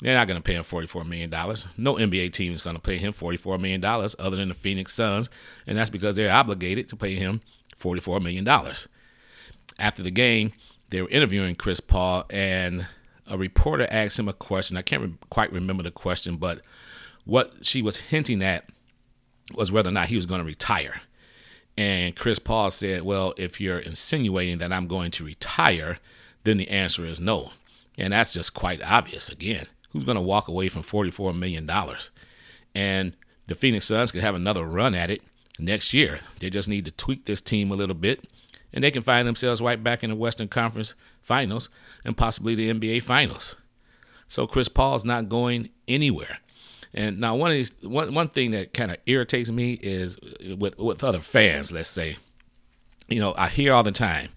they're 0.00 0.16
not 0.16 0.26
going 0.26 0.38
to 0.38 0.42
pay 0.42 0.54
him 0.54 0.64
forty 0.64 0.86
four 0.86 1.04
million 1.04 1.30
dollars. 1.30 1.68
No 1.76 1.94
NBA 1.94 2.32
team 2.32 2.52
is 2.52 2.62
going 2.62 2.76
to 2.76 2.82
pay 2.82 2.98
him 2.98 3.12
forty 3.12 3.36
four 3.36 3.58
million 3.58 3.80
dollars 3.80 4.16
other 4.18 4.36
than 4.36 4.48
the 4.48 4.54
Phoenix 4.54 4.92
Suns, 4.92 5.28
and 5.66 5.78
that's 5.78 5.90
because 5.90 6.16
they're 6.16 6.32
obligated 6.32 6.88
to 6.88 6.96
pay 6.96 7.14
him 7.14 7.40
forty 7.76 8.00
four 8.00 8.20
million 8.20 8.44
dollars. 8.44 8.88
After 9.78 10.02
the 10.02 10.10
game, 10.10 10.52
they 10.90 11.02
were 11.02 11.08
interviewing 11.08 11.54
Chris 11.54 11.80
Paul, 11.80 12.24
and 12.30 12.86
a 13.26 13.38
reporter 13.38 13.86
asked 13.90 14.18
him 14.18 14.28
a 14.28 14.32
question. 14.32 14.76
I 14.76 14.82
can't 14.82 15.02
re- 15.02 15.18
quite 15.30 15.52
remember 15.52 15.82
the 15.82 15.90
question, 15.90 16.36
but 16.36 16.60
what 17.24 17.64
she 17.66 17.82
was 17.82 17.96
hinting 17.96 18.42
at 18.42 18.64
was 19.54 19.70
whether 19.72 19.88
or 19.88 19.92
not 19.92 20.08
he 20.08 20.16
was 20.16 20.26
going 20.26 20.40
to 20.40 20.46
retire. 20.46 21.00
And 21.78 22.16
Chris 22.16 22.38
Paul 22.38 22.70
said, 22.70 23.02
Well, 23.02 23.34
if 23.36 23.60
you're 23.60 23.78
insinuating 23.78 24.58
that 24.58 24.72
I'm 24.72 24.86
going 24.86 25.10
to 25.12 25.24
retire, 25.24 25.98
then 26.44 26.56
the 26.56 26.68
answer 26.68 27.04
is 27.04 27.20
no. 27.20 27.50
And 27.98 28.12
that's 28.12 28.32
just 28.32 28.54
quite 28.54 28.82
obvious. 28.82 29.28
Again, 29.28 29.66
who's 29.90 30.04
going 30.04 30.16
to 30.16 30.22
walk 30.22 30.48
away 30.48 30.68
from 30.68 30.82
$44 30.82 31.36
million? 31.36 31.70
And 32.74 33.14
the 33.46 33.54
Phoenix 33.54 33.86
Suns 33.86 34.12
could 34.12 34.22
have 34.22 34.34
another 34.34 34.64
run 34.64 34.94
at 34.94 35.10
it 35.10 35.22
next 35.58 35.94
year. 35.94 36.20
They 36.40 36.50
just 36.50 36.68
need 36.68 36.84
to 36.86 36.90
tweak 36.90 37.24
this 37.24 37.40
team 37.40 37.70
a 37.70 37.76
little 37.76 37.94
bit 37.94 38.24
and 38.72 38.84
they 38.84 38.90
can 38.90 39.02
find 39.02 39.26
themselves 39.26 39.62
right 39.62 39.82
back 39.82 40.04
in 40.04 40.10
the 40.10 40.16
Western 40.16 40.48
Conference 40.48 40.94
Finals 41.20 41.70
and 42.04 42.16
possibly 42.16 42.54
the 42.54 42.72
NBA 42.72 43.02
Finals. 43.02 43.56
So 44.28 44.46
Chris 44.46 44.68
Paul's 44.68 45.04
not 45.04 45.28
going 45.28 45.70
anywhere. 45.88 46.38
And 46.94 47.20
now 47.20 47.36
one 47.36 47.50
of 47.50 47.56
these 47.56 47.72
one 47.82 48.14
one 48.14 48.28
thing 48.28 48.52
that 48.52 48.72
kind 48.72 48.90
of 48.90 48.98
irritates 49.06 49.50
me 49.50 49.74
is 49.74 50.16
with 50.58 50.78
with 50.78 51.04
other 51.04 51.20
fans, 51.20 51.72
let's 51.72 51.88
say, 51.88 52.16
you 53.08 53.20
know, 53.20 53.34
I 53.36 53.48
hear 53.48 53.72
all 53.74 53.82
the 53.82 53.92
time, 53.92 54.30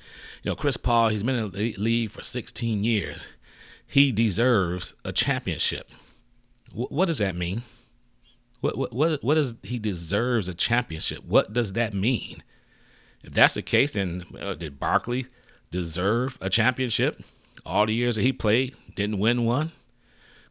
you 0.43 0.51
know, 0.51 0.55
Chris 0.55 0.77
Paul, 0.77 1.09
he's 1.09 1.23
been 1.23 1.35
in 1.35 1.51
the 1.51 1.73
league 1.77 2.12
for 2.12 2.21
16 2.21 2.83
years. 2.83 3.33
He 3.85 4.12
deserves 4.12 4.93
a 5.03 5.12
championship. 5.12 5.89
W- 6.69 6.88
what 6.89 7.07
does 7.07 7.17
that 7.17 7.35
mean? 7.35 7.63
What, 8.62 8.77
what 8.77 8.93
what 8.93 9.23
what 9.23 9.35
does 9.35 9.55
he 9.63 9.79
deserves 9.79 10.49
a 10.49 10.53
championship? 10.53 11.23
What 11.23 11.53
does 11.53 11.73
that 11.73 11.93
mean? 11.93 12.43
If 13.23 13.33
that's 13.33 13.53
the 13.53 13.62
case, 13.62 13.93
then 13.93 14.23
uh, 14.39 14.53
did 14.53 14.79
Barkley 14.79 15.27
deserve 15.71 16.38
a 16.41 16.49
championship? 16.49 17.21
All 17.65 17.85
the 17.85 17.93
years 17.93 18.15
that 18.15 18.21
he 18.21 18.31
played, 18.33 18.75
didn't 18.95 19.19
win 19.19 19.45
one. 19.45 19.71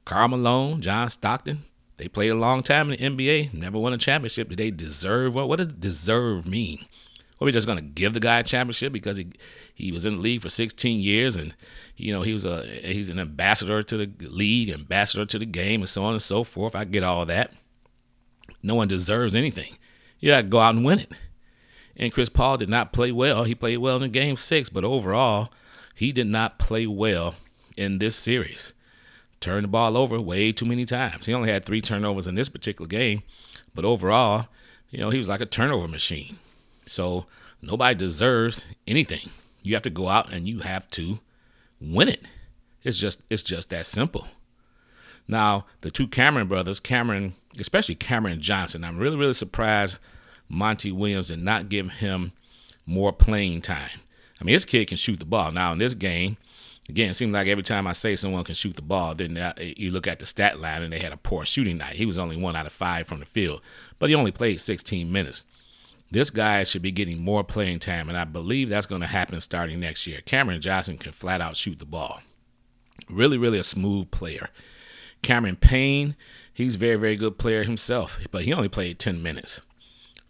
Karl 0.05 0.29
Malone, 0.29 0.81
John 0.81 1.09
Stockton, 1.09 1.65
they 1.99 2.09
played 2.09 2.31
a 2.31 2.35
long 2.35 2.63
time 2.63 2.91
in 2.91 3.17
the 3.17 3.25
NBA, 3.25 3.53
never 3.53 3.79
won 3.79 3.93
a 3.93 3.99
championship. 3.99 4.49
Did 4.49 4.59
they 4.59 4.71
deserve 4.71 5.35
what? 5.35 5.49
What 5.49 5.57
does 5.59 5.67
deserve 5.67 6.47
mean? 6.47 6.87
Are 7.41 7.45
we 7.45 7.53
just 7.53 7.69
to 7.69 7.81
give 7.81 8.15
the 8.15 8.21
guy 8.21 8.41
a 8.41 8.43
championship 8.43 8.93
because 8.93 9.17
he 9.17 9.29
he 9.73 9.93
was 9.93 10.05
in 10.05 10.17
the 10.17 10.21
league 10.21 10.43
for 10.43 10.49
16 10.49 11.01
years 11.01 11.37
and 11.37 11.55
you 11.97 12.13
know 12.13 12.23
he 12.23 12.33
was 12.33 12.45
a 12.45 12.67
he's 12.67 13.11
an 13.11 13.21
ambassador 13.21 13.83
to 13.83 13.97
the 13.97 14.27
league, 14.29 14.71
ambassador 14.71 15.25
to 15.25 15.39
the 15.39 15.47
game, 15.47 15.83
and 15.83 15.89
so 15.89 16.05
on 16.05 16.13
and 16.13 16.23
so 16.23 16.43
forth. 16.43 16.75
I 16.75 16.85
get 16.85 17.05
all 17.05 17.27
that. 17.27 17.53
No 18.63 18.75
one 18.75 18.89
deserves 18.89 19.37
anything. 19.37 19.77
You 20.19 20.31
got 20.31 20.43
to 20.43 20.49
go 20.49 20.59
out 20.59 20.75
and 20.75 20.85
win 20.85 21.01
it. 21.01 21.13
And 21.97 22.13
Chris 22.13 22.29
Paul 22.29 22.57
did 22.57 22.69
not 22.69 22.93
play 22.93 23.13
well. 23.13 23.45
He 23.45 23.55
played 23.55 23.79
well 23.79 24.03
in 24.03 24.11
game 24.11 24.37
six, 24.37 24.69
but 24.69 24.85
overall, 24.85 25.53
he 25.95 26.13
did 26.13 26.27
not 26.27 26.59
play 26.59 26.87
well 26.87 27.37
in 27.77 27.99
this 27.99 28.17
series. 28.17 28.73
Turned 29.41 29.65
the 29.65 29.69
ball 29.69 29.97
over 29.97 30.21
way 30.21 30.51
too 30.53 30.67
many 30.67 30.85
times. 30.85 31.27
He 31.27 31.35
only 31.35 31.51
had 31.51 31.65
three 31.65 31.81
turnovers 31.81 32.27
in 32.27 32.35
this 32.35 32.49
particular 32.49 32.89
game, 32.89 33.23
but 33.75 33.85
overall, 33.85 34.49
you 34.91 34.99
know, 34.99 35.11
he 35.11 35.19
was 35.19 35.29
like 35.29 35.41
a 35.41 35.47
turnover 35.47 35.87
machine. 35.87 36.39
So 36.87 37.27
nobody 37.63 37.95
deserves 37.95 38.67
anything. 38.87 39.31
You 39.63 39.75
have 39.75 39.83
to 39.83 39.91
go 39.91 40.09
out 40.09 40.33
and 40.33 40.49
you 40.49 40.61
have 40.61 40.91
to 40.93 41.21
win 41.81 42.09
it. 42.09 42.27
It's 42.83 42.99
just 42.99 43.23
it's 43.31 43.43
just 43.43 43.71
that 43.71 43.87
simple. 43.87 44.27
Now, 45.29 45.67
the 45.83 45.91
two 45.91 46.09
Cameron 46.09 46.49
brothers, 46.49 46.81
Cameron, 46.81 47.35
especially 47.59 47.95
Cameron 47.95 48.41
Johnson, 48.41 48.83
I'm 48.83 48.99
really, 48.99 49.17
really 49.17 49.35
surprised 49.35 49.99
Monty 50.49 50.91
Williams 50.91 51.29
did 51.29 51.41
not 51.43 51.69
give 51.69 51.91
him 51.91 52.33
more 52.87 53.13
playing 53.13 53.61
time. 53.61 54.01
I 54.41 54.45
mean, 54.45 54.55
this 54.55 54.65
kid 54.65 54.89
can 54.89 54.97
shoot 54.97 55.19
the 55.19 55.27
ball. 55.27 55.53
Now, 55.53 55.73
in 55.73 55.79
this 55.79 55.95
game, 55.95 56.39
again, 56.89 57.11
it 57.11 57.15
seems 57.15 57.33
like 57.33 57.49
every 57.49 57.63
time 57.63 57.87
I 57.87 57.93
say 57.93 58.17
someone 58.17 58.45
can 58.45 58.55
shoot 58.55 58.77
the 58.77 58.83
ball, 58.83 59.15
then 59.15 59.37
you 59.77 59.91
look 59.91 60.07
at 60.07 60.19
the 60.19 60.27
stat 60.27 60.61
line 60.61 60.83
and 60.83 60.93
they 60.93 60.99
had 60.99 61.13
a 61.13 61.17
poor 61.17 61.45
shooting 61.45 61.79
night. 61.79 61.95
He 61.95 62.07
was 62.07 62.19
only 62.19 62.37
one 62.37 62.57
out 62.57 62.67
of 62.67 62.73
five 62.73 63.07
from 63.07 63.21
the 63.21 63.27
field, 63.27 63.61
but 63.99 64.09
he 64.09 64.15
only 64.15 64.33
played 64.33 64.61
16 64.61 65.11
minutes. 65.11 65.45
This 66.11 66.31
guy 66.31 66.63
should 66.63 66.81
be 66.81 66.91
getting 66.91 67.23
more 67.23 67.45
playing 67.45 67.81
time, 67.81 68.09
and 68.09 68.17
I 68.17 68.25
believe 68.25 68.69
that's 68.69 68.87
going 68.87 69.03
to 69.03 69.07
happen 69.07 69.41
starting 69.43 69.81
next 69.81 70.07
year. 70.07 70.21
Cameron 70.25 70.61
Johnson 70.61 70.97
can 70.97 71.13
flat 71.13 71.43
out 71.43 71.57
shoot 71.57 71.79
the 71.79 71.85
ball. 71.85 72.21
Really, 73.11 73.37
really 73.37 73.59
a 73.59 73.63
smooth 73.63 74.11
player. 74.11 74.49
Cameron 75.21 75.57
Payne, 75.57 76.17
he's 76.55 76.77
a 76.77 76.79
very, 76.79 76.97
very 76.97 77.17
good 77.17 77.39
player 77.39 77.65
himself, 77.65 78.19
but 78.31 78.45
he 78.45 78.55
only 78.55 78.69
played 78.69 78.99
10 78.99 79.23
minutes 79.23 79.61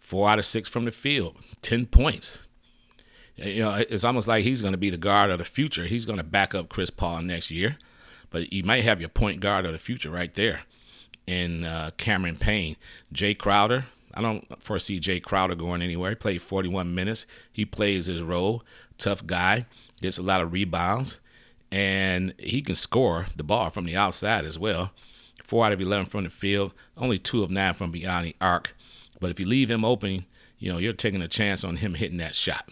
four 0.09 0.27
out 0.27 0.39
of 0.39 0.45
six 0.45 0.67
from 0.67 0.85
the 0.85 0.91
field, 0.91 1.37
10 1.61 1.85
points. 1.85 2.48
You 3.41 3.63
know, 3.63 3.73
it's 3.73 4.03
almost 4.03 4.27
like 4.27 4.43
he's 4.43 4.61
going 4.61 4.73
to 4.73 4.77
be 4.77 4.89
the 4.89 4.97
guard 4.97 5.29
of 5.29 5.37
the 5.37 5.45
future. 5.45 5.85
He's 5.85 6.05
going 6.05 6.17
to 6.17 6.23
back 6.23 6.53
up 6.53 6.69
Chris 6.69 6.89
Paul 6.89 7.21
next 7.21 7.49
year, 7.49 7.77
but 8.29 8.51
you 8.51 8.63
might 8.63 8.83
have 8.83 8.99
your 8.99 9.09
point 9.09 9.39
guard 9.39 9.65
of 9.65 9.71
the 9.71 9.79
future 9.79 10.09
right 10.09 10.33
there 10.33 10.61
in 11.25 11.63
uh, 11.63 11.91
Cameron 11.97 12.37
Payne. 12.37 12.75
Jae 13.13 13.37
Crowder, 13.37 13.85
I 14.13 14.21
don't 14.21 14.61
foresee 14.61 14.99
Jae 14.99 15.23
Crowder 15.23 15.55
going 15.55 15.81
anywhere. 15.81 16.09
He 16.09 16.15
played 16.15 16.41
41 16.41 16.93
minutes. 16.93 17.25
He 17.51 17.65
plays 17.65 18.07
his 18.07 18.21
role. 18.21 18.63
Tough 18.97 19.25
guy, 19.25 19.65
gets 20.01 20.17
a 20.17 20.23
lot 20.23 20.41
of 20.41 20.51
rebounds, 20.51 21.19
and 21.71 22.33
he 22.37 22.61
can 22.61 22.75
score 22.75 23.27
the 23.35 23.43
ball 23.43 23.69
from 23.69 23.85
the 23.85 23.95
outside 23.95 24.43
as 24.43 24.59
well. 24.59 24.91
Four 25.43 25.65
out 25.65 25.71
of 25.71 25.79
11 25.79 26.07
from 26.07 26.25
the 26.25 26.29
field, 26.29 26.73
only 26.97 27.17
two 27.17 27.43
of 27.43 27.51
nine 27.51 27.73
from 27.73 27.91
beyond 27.91 28.25
the 28.25 28.35
arc. 28.41 28.75
But 29.21 29.31
if 29.31 29.39
you 29.39 29.47
leave 29.47 29.71
him 29.71 29.85
open, 29.85 30.25
you 30.57 30.71
know, 30.71 30.77
you're 30.77 30.93
taking 30.93 31.21
a 31.21 31.27
chance 31.27 31.63
on 31.63 31.77
him 31.77 31.93
hitting 31.93 32.17
that 32.17 32.35
shot. 32.35 32.69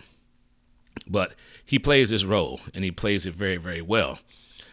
But 1.07 1.33
he 1.65 1.79
plays 1.79 2.09
his 2.09 2.25
role 2.25 2.61
and 2.73 2.83
he 2.83 2.91
plays 2.91 3.25
it 3.25 3.35
very, 3.35 3.57
very 3.57 3.81
well. 3.81 4.19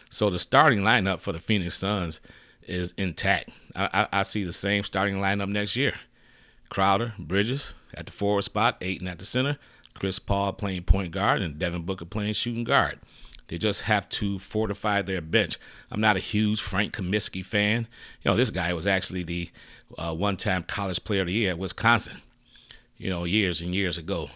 So 0.09 0.29
the 0.29 0.39
starting 0.39 0.79
lineup 0.79 1.19
for 1.19 1.31
the 1.31 1.39
Phoenix 1.39 1.77
Suns 1.77 2.21
is 2.63 2.93
intact. 2.97 3.49
I, 3.75 3.89
I, 3.93 4.19
I 4.19 4.23
see 4.23 4.43
the 4.43 4.53
same 4.53 4.83
starting 4.83 5.17
lineup 5.17 5.49
next 5.49 5.75
year. 5.75 5.93
Crowder, 6.69 7.13
Bridges 7.19 7.73
at 7.93 8.05
the 8.05 8.11
forward 8.11 8.43
spot, 8.43 8.77
Ayton 8.81 9.07
at 9.07 9.19
the 9.19 9.25
center, 9.25 9.57
Chris 9.93 10.19
Paul 10.19 10.53
playing 10.53 10.83
point 10.83 11.11
guard, 11.11 11.41
and 11.41 11.59
Devin 11.59 11.83
Booker 11.83 12.05
playing 12.05 12.33
shooting 12.33 12.63
guard. 12.63 12.99
They 13.47 13.57
just 13.57 13.83
have 13.83 14.09
to 14.09 14.39
fortify 14.39 15.01
their 15.01 15.21
bench. 15.21 15.57
I'm 15.91 16.01
not 16.01 16.17
a 16.17 16.19
huge 16.21 16.61
Frank 16.61 16.93
Kaminsky 16.95 17.45
fan. 17.45 17.87
You 18.21 18.31
know, 18.31 18.37
this 18.37 18.49
guy 18.49 18.73
was 18.73 18.87
actually 18.87 19.23
the 19.23 19.51
uh, 19.97 20.15
one-time 20.15 20.63
college 20.63 21.03
player 21.03 21.21
of 21.21 21.27
the 21.27 21.33
year 21.33 21.51
at 21.51 21.59
Wisconsin. 21.59 22.21
You 22.97 23.09
know, 23.09 23.23
years 23.25 23.61
and 23.61 23.75
years 23.75 23.97
ago. 23.97 24.29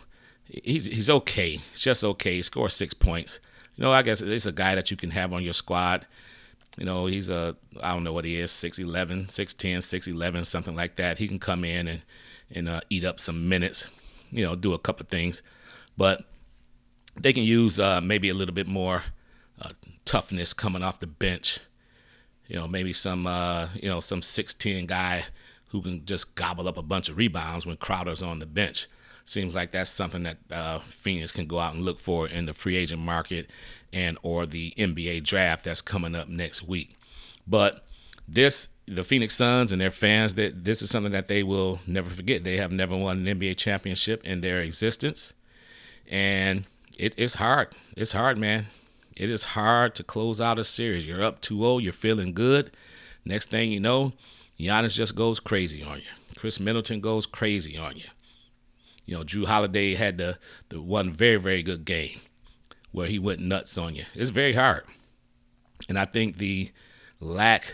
He's 0.50 0.86
he's 0.86 1.10
okay. 1.10 1.58
He's 1.58 1.82
just 1.82 2.04
okay. 2.04 2.36
He 2.36 2.42
scores 2.42 2.74
six 2.74 2.94
points. 2.94 3.40
You 3.76 3.84
know, 3.84 3.92
I 3.92 4.02
guess 4.02 4.20
it's 4.20 4.46
a 4.46 4.52
guy 4.52 4.76
that 4.76 4.92
you 4.92 4.98
can 4.98 5.12
have 5.12 5.32
on 5.32 5.44
your 5.44 5.54
squad. 5.54 6.06
You 6.78 6.86
know, 6.86 7.06
he's 7.06 7.30
a 7.30 7.56
I 7.82 7.94
don't 7.94 8.04
know 8.04 8.14
what 8.14 8.26
he 8.26 8.38
is, 8.38 8.52
6'11, 8.52 9.28
6'10, 9.28 9.78
6'11, 9.78 10.46
something 10.46 10.76
like 10.76 10.96
that. 10.96 11.18
He 11.18 11.28
can 11.28 11.40
come 11.40 11.64
in 11.64 11.88
and 11.88 12.02
and 12.52 12.68
uh, 12.68 12.82
eat 12.90 13.04
up 13.04 13.20
some 13.20 13.48
minutes. 13.48 13.92
You 14.32 14.46
know, 14.46 14.56
do 14.56 14.74
a 14.74 14.80
couple 14.80 15.06
things, 15.06 15.42
but 15.98 16.24
they 17.16 17.34
can 17.34 17.44
use 17.44 17.80
uh, 17.80 18.02
maybe 18.02 18.30
a 18.30 18.34
little 18.34 18.54
bit 18.54 18.68
more 18.68 19.04
uh, 19.62 19.72
toughness 20.06 20.54
coming 20.54 20.84
off 20.84 21.00
the 21.00 21.08
bench. 21.08 21.60
You 22.48 22.56
know, 22.56 22.68
maybe 22.68 22.94
some 22.94 23.28
uh, 23.28 23.70
you 23.76 23.90
know 23.90 24.00
some 24.00 24.22
six 24.22 24.54
ten 24.54 24.86
guy 24.86 25.26
who 25.70 25.82
can 25.82 26.06
just 26.06 26.36
gobble 26.36 26.68
up 26.68 26.78
a 26.78 26.82
bunch 26.82 27.10
of 27.10 27.18
rebounds 27.18 27.66
when 27.66 27.78
Crowder's 27.78 28.24
on 28.24 28.40
the 28.40 28.46
bench. 28.46 28.88
Seems 29.30 29.54
like 29.54 29.70
that's 29.70 29.92
something 29.92 30.24
that 30.24 30.38
uh, 30.50 30.80
Phoenix 30.80 31.32
can 31.32 31.46
go 31.46 31.60
out 31.60 31.76
and 31.76 31.86
look 31.86 32.00
for 32.00 32.28
in 32.28 32.48
the 32.48 32.54
free 32.54 32.76
agent 32.76 33.02
market 33.02 33.52
and 33.94 34.18
or 34.24 34.48
the 34.48 34.74
NBA 34.76 35.24
draft 35.24 35.64
that's 35.66 35.82
coming 35.82 36.16
up 36.16 36.28
next 36.28 36.68
week. 36.68 36.98
But 37.48 37.86
this 38.28 38.70
the 38.88 39.04
Phoenix 39.04 39.36
Suns 39.36 39.72
and 39.72 39.80
their 39.80 39.92
fans 39.92 40.34
that 40.34 40.64
this 40.64 40.82
is 40.82 40.90
something 40.90 41.12
that 41.12 41.28
they 41.28 41.44
will 41.44 41.80
never 41.86 42.10
forget. 42.10 42.44
They 42.44 42.58
have 42.58 42.72
never 42.72 42.98
won 42.98 43.28
an 43.28 43.40
NBA 43.40 43.58
championship 43.58 44.26
in 44.26 44.42
their 44.42 44.62
existence. 44.62 45.36
And 46.10 46.66
it, 46.98 47.14
it's 47.16 47.36
hard. 47.36 47.76
It's 47.96 48.14
hard, 48.14 48.40
man. 48.40 48.66
It 49.16 49.30
is 49.30 49.44
hard 49.44 49.94
to 49.96 50.04
close 50.04 50.42
out 50.42 50.58
a 50.58 50.64
series. 50.64 51.06
You're 51.06 51.24
up 51.24 51.40
2-0, 51.40 51.84
you're 51.84 51.94
feeling 51.94 52.34
good. 52.34 52.72
Next 53.24 53.52
thing 53.52 53.72
you 53.72 53.80
know, 53.80 54.14
Giannis 54.60 54.94
just 54.94 55.16
goes 55.16 55.40
crazy 55.40 55.84
on 55.84 55.98
you. 56.00 56.36
Khris 56.36 56.60
Middleton 56.60 57.00
goes 57.00 57.28
crazy 57.28 57.78
on 57.78 57.96
you. 57.96 58.06
You 59.10 59.18
know, 59.18 59.24
Jrue 59.24 59.48
Holiday 59.48 59.96
had 59.96 60.20
the 60.20 60.38
the 60.70 60.80
one 60.80 61.12
very 61.12 61.38
very 61.38 61.64
good 61.64 61.84
game 61.84 62.20
where 62.92 63.08
he 63.08 63.18
went 63.18 63.40
nuts 63.40 63.76
on 63.76 63.96
you. 63.96 64.06
It's 64.14 64.30
very 64.30 64.54
hard, 64.54 64.84
and 65.88 65.98
I 65.98 66.06
think 66.06 66.38
the 66.38 66.70
lack 67.20 67.74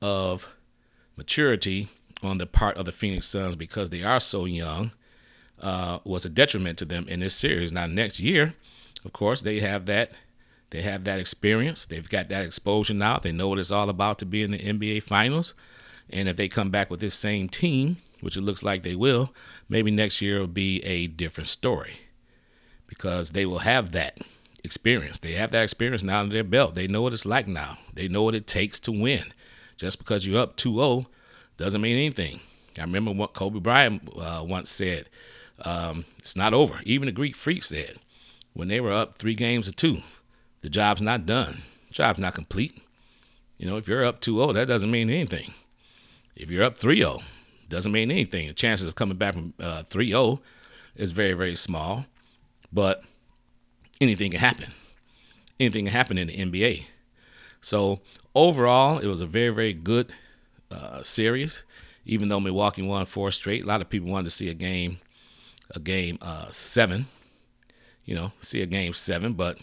of 0.00 0.48
maturity 1.14 1.88
on 2.22 2.38
the 2.38 2.46
part 2.46 2.78
of 2.78 2.86
the 2.86 2.92
Phoenix 2.92 3.26
Suns 3.26 3.54
because 3.54 3.90
they 3.90 4.02
are 4.02 4.18
so 4.18 4.46
young 4.46 4.92
uh, 5.60 5.98
was 6.04 6.24
a 6.24 6.30
detriment 6.30 6.78
to 6.78 6.86
them 6.86 7.06
in 7.06 7.20
this 7.20 7.34
series. 7.34 7.70
Now 7.70 7.84
next 7.84 8.18
year, 8.18 8.54
of 9.04 9.12
course, 9.12 9.42
they 9.42 9.60
have 9.60 9.84
that 9.84 10.12
they 10.70 10.80
have 10.80 11.04
that 11.04 11.20
experience. 11.20 11.84
They've 11.84 12.08
got 12.08 12.30
that 12.30 12.46
exposure 12.46 12.94
now. 12.94 13.18
They 13.18 13.30
know 13.30 13.50
what 13.50 13.58
it's 13.58 13.70
all 13.70 13.90
about 13.90 14.18
to 14.20 14.24
be 14.24 14.42
in 14.42 14.52
the 14.52 14.58
NBA 14.58 15.02
Finals. 15.02 15.52
And 16.08 16.30
if 16.30 16.36
they 16.36 16.48
come 16.48 16.70
back 16.70 16.90
with 16.90 17.00
this 17.00 17.14
same 17.14 17.50
team, 17.50 17.98
which 18.22 18.36
it 18.36 18.40
looks 18.40 18.62
like 18.62 18.82
they 18.82 18.94
will, 18.94 19.34
maybe 19.68 19.90
next 19.90 20.22
year 20.22 20.40
will 20.40 20.46
be 20.46 20.82
a 20.84 21.08
different 21.08 21.48
story 21.48 21.96
because 22.86 23.32
they 23.32 23.44
will 23.44 23.58
have 23.58 23.92
that 23.92 24.18
experience. 24.64 25.18
They 25.18 25.32
have 25.32 25.50
that 25.50 25.64
experience 25.64 26.02
now 26.02 26.22
in 26.22 26.28
their 26.30 26.44
belt. 26.44 26.74
They 26.74 26.86
know 26.86 27.02
what 27.02 27.12
it's 27.12 27.26
like 27.26 27.48
now. 27.48 27.78
They 27.92 28.08
know 28.08 28.22
what 28.22 28.36
it 28.36 28.46
takes 28.46 28.78
to 28.80 28.92
win. 28.92 29.24
Just 29.76 29.98
because 29.98 30.26
you're 30.26 30.40
up 30.40 30.56
2 30.56 30.74
0 30.74 31.06
doesn't 31.56 31.80
mean 31.80 31.96
anything. 31.96 32.40
I 32.78 32.82
remember 32.82 33.12
what 33.12 33.34
Kobe 33.34 33.58
Bryant 33.58 34.08
uh, 34.16 34.44
once 34.46 34.70
said 34.70 35.08
um, 35.64 36.04
it's 36.18 36.36
not 36.36 36.54
over. 36.54 36.80
Even 36.84 37.06
the 37.06 37.12
Greek 37.12 37.34
freak 37.34 37.62
said 37.62 37.96
when 38.52 38.68
they 38.68 38.80
were 38.80 38.92
up 38.92 39.16
three 39.16 39.34
games 39.34 39.66
to 39.66 39.72
two, 39.72 39.98
the 40.60 40.70
job's 40.70 41.02
not 41.02 41.26
done. 41.26 41.62
The 41.88 41.94
job's 41.94 42.20
not 42.20 42.34
complete. 42.34 42.80
You 43.58 43.68
know, 43.68 43.76
if 43.76 43.86
you're 43.88 44.04
up 44.04 44.20
2 44.20 44.36
0, 44.36 44.52
that 44.54 44.66
doesn't 44.66 44.90
mean 44.90 45.08
anything. 45.10 45.54
If 46.34 46.50
you're 46.50 46.64
up 46.64 46.76
3 46.76 46.96
0, 46.96 47.20
doesn't 47.72 47.90
mean 47.90 48.10
anything. 48.10 48.46
The 48.46 48.52
chances 48.52 48.86
of 48.86 48.94
coming 48.94 49.16
back 49.16 49.34
from 49.34 49.54
uh, 49.58 49.82
3 49.82 50.08
0 50.08 50.40
is 50.94 51.12
very, 51.12 51.32
very 51.32 51.56
small. 51.56 52.06
But 52.72 53.02
anything 54.00 54.30
can 54.30 54.40
happen. 54.40 54.72
Anything 55.58 55.86
can 55.86 55.92
happen 55.92 56.18
in 56.18 56.28
the 56.28 56.36
NBA. 56.36 56.84
So 57.60 58.00
overall, 58.34 58.98
it 58.98 59.06
was 59.06 59.20
a 59.20 59.26
very, 59.26 59.50
very 59.50 59.72
good 59.72 60.12
uh, 60.70 61.02
series. 61.02 61.64
Even 62.04 62.28
though 62.28 62.40
Milwaukee 62.40 62.82
won 62.82 63.06
four 63.06 63.30
straight, 63.30 63.64
a 63.64 63.66
lot 63.66 63.80
of 63.80 63.88
people 63.88 64.10
wanted 64.10 64.24
to 64.24 64.30
see 64.30 64.48
a 64.48 64.54
game 64.54 64.98
a 65.74 65.80
game 65.80 66.18
uh, 66.20 66.50
seven. 66.50 67.06
You 68.04 68.14
know, 68.16 68.32
see 68.40 68.60
a 68.60 68.66
game 68.66 68.92
seven, 68.92 69.32
but 69.32 69.58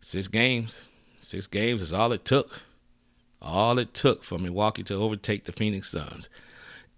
six 0.00 0.28
games, 0.28 0.88
six 1.18 1.46
games 1.46 1.82
is 1.82 1.92
all 1.92 2.12
it 2.12 2.24
took. 2.24 2.62
All 3.42 3.78
it 3.78 3.92
took 3.92 4.22
for 4.22 4.38
Milwaukee 4.38 4.84
to 4.84 4.94
overtake 4.94 5.44
the 5.44 5.52
Phoenix 5.52 5.90
Suns. 5.90 6.28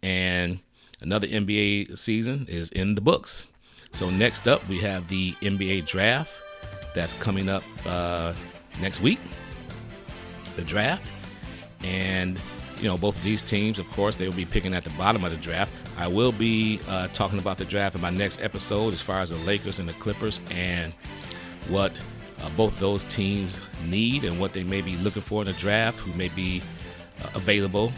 And 0.05 0.59
another 1.01 1.27
NBA 1.27 1.97
season 1.97 2.47
is 2.49 2.71
in 2.73 2.95
the 2.95 3.01
books. 3.01 3.49
So 3.93 4.11
next 4.11 4.47
up, 4.47 4.67
we 4.69 4.79
have 4.81 5.09
the 5.09 5.33
NBA 5.35 5.87
draft 5.87 6.31
that's 6.95 7.15
coming 7.15 7.49
up 7.49 7.65
uh, 7.87 8.35
next 8.81 9.01
week. 9.01 9.19
The 10.57 10.63
draft, 10.63 11.11
and 11.83 12.39
you 12.79 12.85
know 12.85 12.99
both 12.99 13.17
of 13.17 13.23
these 13.25 13.41
teams, 13.41 13.79
of 13.79 13.91
course, 13.93 14.15
they 14.15 14.29
will 14.29 14.37
be 14.37 14.45
picking 14.45 14.75
at 14.75 14.85
the 14.85 14.91
bottom 14.91 15.25
of 15.25 15.33
the 15.33 15.39
draft. 15.39 15.73
I 15.97 16.07
will 16.07 16.33
be 16.33 16.81
uh, 16.87 17.09
talking 17.09 17.39
about 17.39 17.57
the 17.57 17.65
draft 17.65 17.95
in 17.97 18.03
my 18.03 18.11
next 18.11 18.43
episode 18.43 18.93
as 18.93 19.01
far 19.01 19.21
as 19.21 19.31
the 19.31 19.37
Lakers 19.39 19.79
and 19.79 19.89
the 19.89 19.95
Clippers 19.95 20.39
and 20.51 20.93
what 21.69 21.93
uh, 22.43 22.51
both 22.57 22.79
those 22.79 23.05
teams 23.05 23.63
need 23.87 24.23
and 24.23 24.39
what 24.39 24.53
they 24.53 24.65
may 24.65 24.83
be 24.83 24.97
looking 24.99 25.23
for 25.23 25.41
in 25.41 25.47
the 25.47 25.55
draft, 25.55 25.99
who 26.01 26.13
may 26.13 26.29
be 26.29 26.63
uh, 27.23 27.31
available 27.35 27.91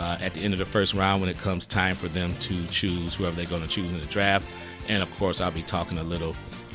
uh, 0.00 0.16
at 0.20 0.32
the 0.32 0.40
end 0.40 0.54
of 0.54 0.58
the 0.58 0.64
first 0.64 0.94
round 0.94 1.20
when 1.20 1.28
it 1.28 1.36
comes 1.36 1.66
time 1.66 1.94
for 1.94 2.08
them 2.08 2.32
to 2.40 2.66
choose 2.68 3.14
whoever 3.14 3.36
they're 3.36 3.44
going 3.44 3.60
to 3.62 3.68
choose 3.68 3.92
in 3.92 4.00
the 4.00 4.06
draft. 4.06 4.46
And 4.88 5.02
of 5.02 5.14
course, 5.16 5.42
I'll 5.42 5.50
be 5.50 5.62
talking 5.62 5.98
a 5.98 6.02
little 6.02 6.32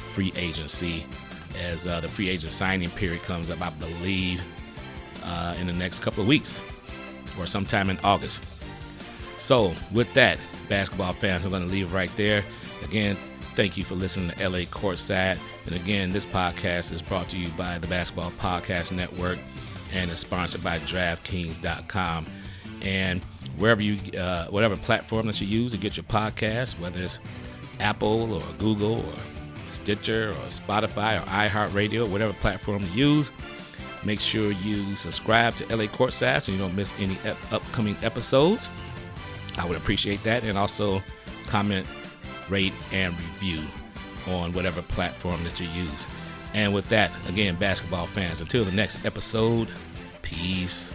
free 0.09 0.31
agency 0.35 1.05
as 1.63 1.87
uh, 1.87 1.99
the 2.01 2.07
free 2.07 2.29
agent 2.29 2.53
signing 2.53 2.91
period 2.91 3.23
comes 3.23 3.49
up, 3.49 3.61
I 3.61 3.71
believe, 3.71 4.43
uh, 5.23 5.55
in 5.59 5.65
the 5.65 5.73
next 5.73 5.99
couple 5.99 6.21
of 6.21 6.27
weeks 6.27 6.61
or 7.39 7.47
sometime 7.47 7.89
in 7.89 7.97
August. 8.03 8.43
So, 9.39 9.73
with 9.91 10.13
that, 10.13 10.37
basketball 10.69 11.13
fans. 11.13 11.45
I'm 11.45 11.51
going 11.51 11.63
to 11.63 11.69
leave 11.69 11.93
right 11.93 12.11
there. 12.15 12.43
Again, 12.83 13.17
thank 13.55 13.75
you 13.75 13.83
for 13.83 13.95
listening 13.95 14.29
to 14.31 14.49
LA 14.49 14.59
Courtside. 14.59 15.39
And 15.65 15.75
again, 15.75 16.13
this 16.13 16.27
podcast 16.27 16.91
is 16.91 17.01
brought 17.01 17.29
to 17.29 17.37
you 17.37 17.49
by 17.49 17.79
the 17.79 17.87
Basketball 17.87 18.31
Podcast 18.31 18.91
Network 18.91 19.39
and 19.93 20.11
is 20.11 20.19
sponsored 20.19 20.63
by 20.63 20.77
DraftKings.com. 20.79 22.27
And 22.85 23.23
wherever 23.57 23.81
you, 23.81 23.97
uh, 24.17 24.45
whatever 24.47 24.75
platform 24.75 25.27
that 25.27 25.41
you 25.41 25.47
use 25.47 25.71
to 25.71 25.77
get 25.77 25.97
your 25.97 26.03
podcast, 26.05 26.79
whether 26.79 27.01
it's 27.01 27.19
Apple 27.79 28.33
or 28.33 28.43
Google 28.57 28.99
or 28.99 29.15
Stitcher 29.65 30.29
or 30.29 30.45
Spotify 30.49 31.21
or 31.21 31.25
iHeartRadio, 31.25 32.07
whatever 32.07 32.33
platform 32.33 32.83
you 32.93 33.07
use, 33.07 33.31
make 34.03 34.19
sure 34.19 34.51
you 34.51 34.95
subscribe 34.95 35.55
to 35.55 35.75
LA 35.75 35.85
Courtside 35.85 36.43
so 36.43 36.51
you 36.51 36.59
don't 36.59 36.75
miss 36.75 36.93
any 36.99 37.17
ep- 37.25 37.37
upcoming 37.51 37.97
episodes. 38.03 38.69
I 39.57 39.65
would 39.65 39.77
appreciate 39.77 40.21
that. 40.23 40.43
And 40.43 40.57
also 40.57 41.01
comment, 41.47 41.87
rate, 42.49 42.73
and 42.91 43.13
review 43.13 43.63
on 44.27 44.53
whatever 44.53 44.83
platform 44.83 45.43
that 45.43 45.59
you 45.59 45.67
use. 45.69 46.07
And 46.53 46.73
with 46.73 46.87
that, 46.89 47.11
again, 47.27 47.55
basketball 47.55 48.05
fans, 48.05 48.41
until 48.41 48.63
the 48.63 48.71
next 48.71 49.05
episode, 49.05 49.67
peace 50.21 50.93